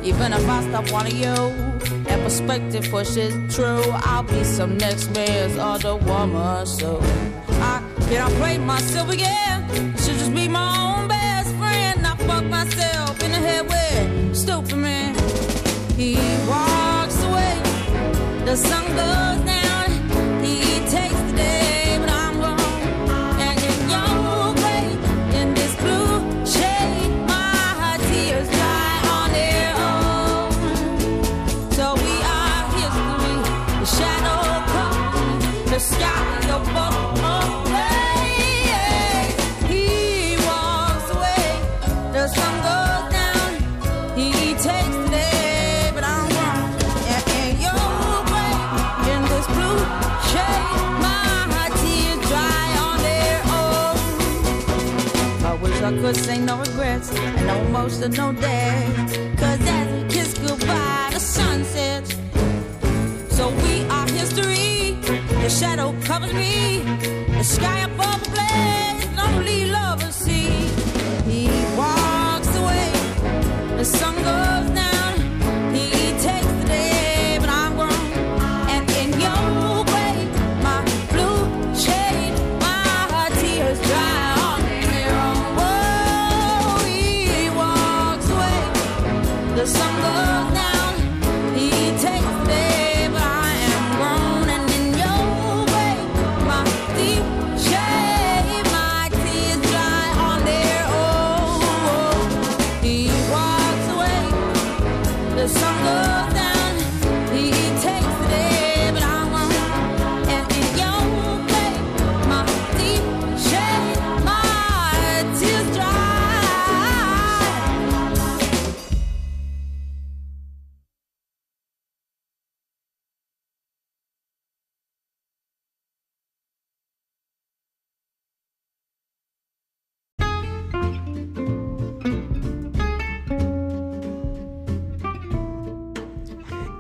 Even 0.05 0.33
if 0.33 0.49
I 0.49 0.63
stop 0.69 0.91
wanting 0.91 1.17
you, 1.17 1.37
and 2.09 2.23
perspective 2.23 2.89
pushes 2.91 3.33
true, 3.55 3.83
I'll 4.11 4.23
be 4.23 4.43
some 4.45 4.77
next 4.79 5.11
man's 5.15 5.57
other 5.57 5.97
woman. 5.97 6.67
So 6.67 7.01
I 7.61 7.83
cannot 8.09 8.33
play 8.33 8.59
myself 8.59 9.11
again. 9.11 9.69
Should 9.99 10.19
just 10.19 10.35
be 10.35 10.49
my 10.49 10.69
own 10.83 11.09
best 11.09 11.55
friend. 11.57 12.07
I 12.07 12.17
fuck 12.17 12.45
myself 12.45 13.23
in 13.23 13.33
the 13.33 13.39
head 13.39 13.65
with 13.69 14.37
stupid 14.37 14.77
man. 14.77 15.15
He 15.97 16.17
walks 16.49 17.23
away. 17.23 17.61
The 18.45 18.57
sun 18.57 18.85
goes 18.97 19.47
down. 19.47 19.58
I 56.09 56.13
could 56.13 56.25
say 56.25 56.39
no 56.39 56.59
regrets 56.59 57.13
and 57.13 57.47
no 57.47 57.55
emotion, 57.67 58.13
no 58.13 58.33
day. 58.33 59.08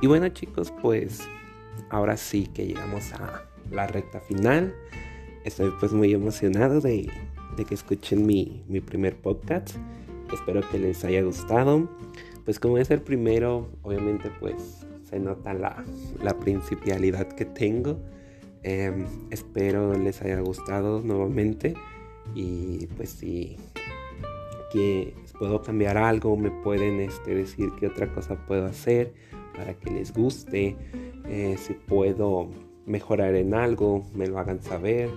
Bueno 0.08 0.30
chicos, 0.30 0.72
pues 0.80 1.20
ahora 1.90 2.16
sí 2.16 2.46
que 2.46 2.66
llegamos 2.66 3.12
a 3.12 3.44
la 3.70 3.86
recta 3.86 4.20
final. 4.20 4.74
Estoy 5.44 5.70
pues 5.78 5.92
muy 5.92 6.14
emocionado 6.14 6.80
de, 6.80 7.10
de 7.58 7.64
que 7.66 7.74
escuchen 7.74 8.24
mi, 8.24 8.64
mi 8.68 8.80
primer 8.80 9.20
podcast. 9.20 9.76
Espero 10.32 10.66
que 10.70 10.78
les 10.78 11.04
haya 11.04 11.20
gustado. 11.20 11.90
Pues 12.46 12.58
como 12.58 12.78
es 12.78 12.90
el 12.90 13.02
primero, 13.02 13.68
obviamente 13.82 14.30
pues 14.40 14.86
se 15.04 15.18
nota 15.18 15.52
la, 15.52 15.84
la 16.22 16.38
principalidad 16.38 17.28
que 17.28 17.44
tengo. 17.44 18.00
Em, 18.62 19.04
espero 19.28 19.92
les 19.92 20.22
haya 20.22 20.40
gustado 20.40 21.02
nuevamente. 21.02 21.74
Y 22.34 22.86
pues 22.96 23.10
si 23.10 23.58
que 24.72 25.12
puedo 25.38 25.60
cambiar 25.60 25.98
algo, 25.98 26.34
me 26.38 26.50
pueden 26.50 26.98
este, 26.98 27.34
decir 27.34 27.68
qué 27.78 27.88
otra 27.88 28.10
cosa 28.10 28.46
puedo 28.46 28.64
hacer 28.64 29.12
para 29.58 29.74
que 29.74 29.90
les 29.90 30.14
guste. 30.14 30.76
Eh, 31.26 31.56
si 31.58 31.74
puedo 31.74 32.48
mejorar 32.86 33.34
en 33.34 33.52
algo, 33.54 34.06
me 34.14 34.28
lo 34.28 34.38
hagan 34.38 34.62
saber. 34.62 35.10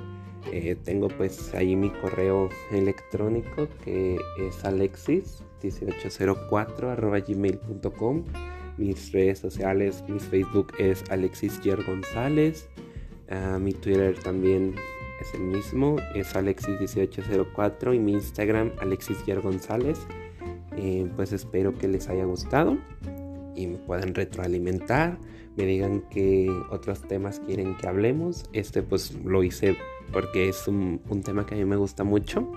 Eh, 0.51 0.75
tengo 0.83 1.07
pues 1.07 1.53
ahí 1.53 1.75
mi 1.75 1.91
correo 1.91 2.49
electrónico 2.71 3.67
que 3.83 4.15
es 4.39 4.63
alexis1804 4.63 7.23
gmail.com. 7.27 8.23
Mis 8.77 9.11
redes 9.11 9.37
sociales, 9.37 10.03
mi 10.07 10.17
Facebook 10.19 10.73
es 10.79 11.03
Alexis 11.11 11.61
Yer 11.61 11.83
González. 11.83 12.67
Ah, 13.29 13.59
mi 13.61 13.73
Twitter 13.73 14.17
también 14.17 14.73
es 15.21 15.31
el 15.35 15.41
mismo, 15.41 15.97
es 16.15 16.33
Alexis1804 16.35 17.95
y 17.95 17.99
mi 17.99 18.13
Instagram 18.13 18.71
Alexis 18.79 19.23
Yer 19.25 19.41
González. 19.41 19.99
Eh, 20.77 21.07
pues 21.15 21.31
espero 21.31 21.77
que 21.77 21.87
les 21.87 22.09
haya 22.09 22.25
gustado 22.25 22.79
y 23.55 23.67
me 23.67 23.77
puedan 23.77 24.13
retroalimentar, 24.13 25.17
me 25.57 25.65
digan 25.65 26.03
qué 26.09 26.49
otros 26.69 27.01
temas 27.07 27.39
quieren 27.39 27.77
que 27.77 27.87
hablemos. 27.87 28.45
Este 28.53 28.83
pues 28.83 29.13
lo 29.23 29.43
hice 29.43 29.75
porque 30.11 30.49
es 30.49 30.67
un, 30.67 31.01
un 31.09 31.21
tema 31.21 31.45
que 31.45 31.55
a 31.55 31.57
mí 31.57 31.65
me 31.65 31.75
gusta 31.75 32.03
mucho, 32.03 32.51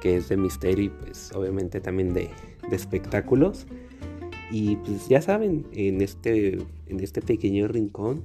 que 0.00 0.16
es 0.16 0.28
de 0.28 0.36
misterio 0.36 0.86
y 0.86 0.88
pues 0.88 1.32
obviamente 1.34 1.80
también 1.80 2.14
de, 2.14 2.30
de 2.68 2.76
espectáculos. 2.76 3.66
Y 4.50 4.76
pues 4.76 5.08
ya 5.08 5.20
saben, 5.20 5.66
en 5.72 6.00
este, 6.00 6.58
en 6.86 7.00
este 7.00 7.20
pequeño 7.20 7.68
rincón 7.68 8.24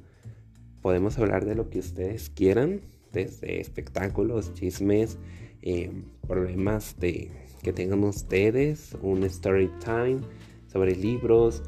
podemos 0.81 1.17
hablar 1.17 1.45
de 1.45 1.55
lo 1.55 1.69
que 1.69 1.79
ustedes 1.79 2.29
quieran, 2.29 2.81
desde 3.11 3.59
espectáculos, 3.59 4.53
chismes, 4.53 5.17
eh, 5.61 5.91
problemas 6.27 6.99
de, 6.99 7.31
que 7.61 7.73
tengan 7.73 8.03
ustedes, 8.03 8.95
un 9.01 9.23
story 9.23 9.69
time 9.83 10.19
sobre 10.67 10.95
libros, 10.95 11.63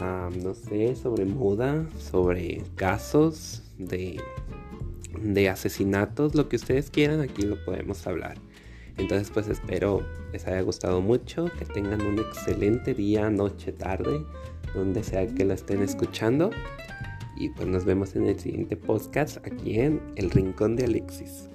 no 0.00 0.54
sé, 0.54 0.96
sobre 0.96 1.24
moda, 1.24 1.86
sobre 1.98 2.62
casos 2.74 3.62
de, 3.78 4.20
de 5.22 5.48
asesinatos, 5.48 6.34
lo 6.34 6.48
que 6.48 6.56
ustedes 6.56 6.90
quieran, 6.90 7.20
aquí 7.20 7.42
lo 7.42 7.62
podemos 7.64 8.06
hablar. 8.06 8.36
Entonces 8.96 9.30
pues 9.32 9.48
espero 9.48 10.06
les 10.32 10.46
haya 10.46 10.60
gustado 10.62 11.00
mucho, 11.00 11.46
que 11.58 11.64
tengan 11.64 12.00
un 12.02 12.18
excelente 12.18 12.94
día, 12.94 13.30
noche, 13.30 13.72
tarde, 13.72 14.24
donde 14.74 15.02
sea 15.02 15.26
que 15.26 15.44
lo 15.44 15.54
estén 15.54 15.82
escuchando. 15.82 16.50
Y 17.36 17.48
pues 17.50 17.68
nos 17.68 17.84
vemos 17.84 18.16
en 18.16 18.26
el 18.26 18.38
siguiente 18.38 18.76
podcast 18.76 19.38
aquí 19.46 19.80
en 19.80 20.00
El 20.16 20.30
Rincón 20.30 20.76
de 20.76 20.84
Alexis. 20.84 21.48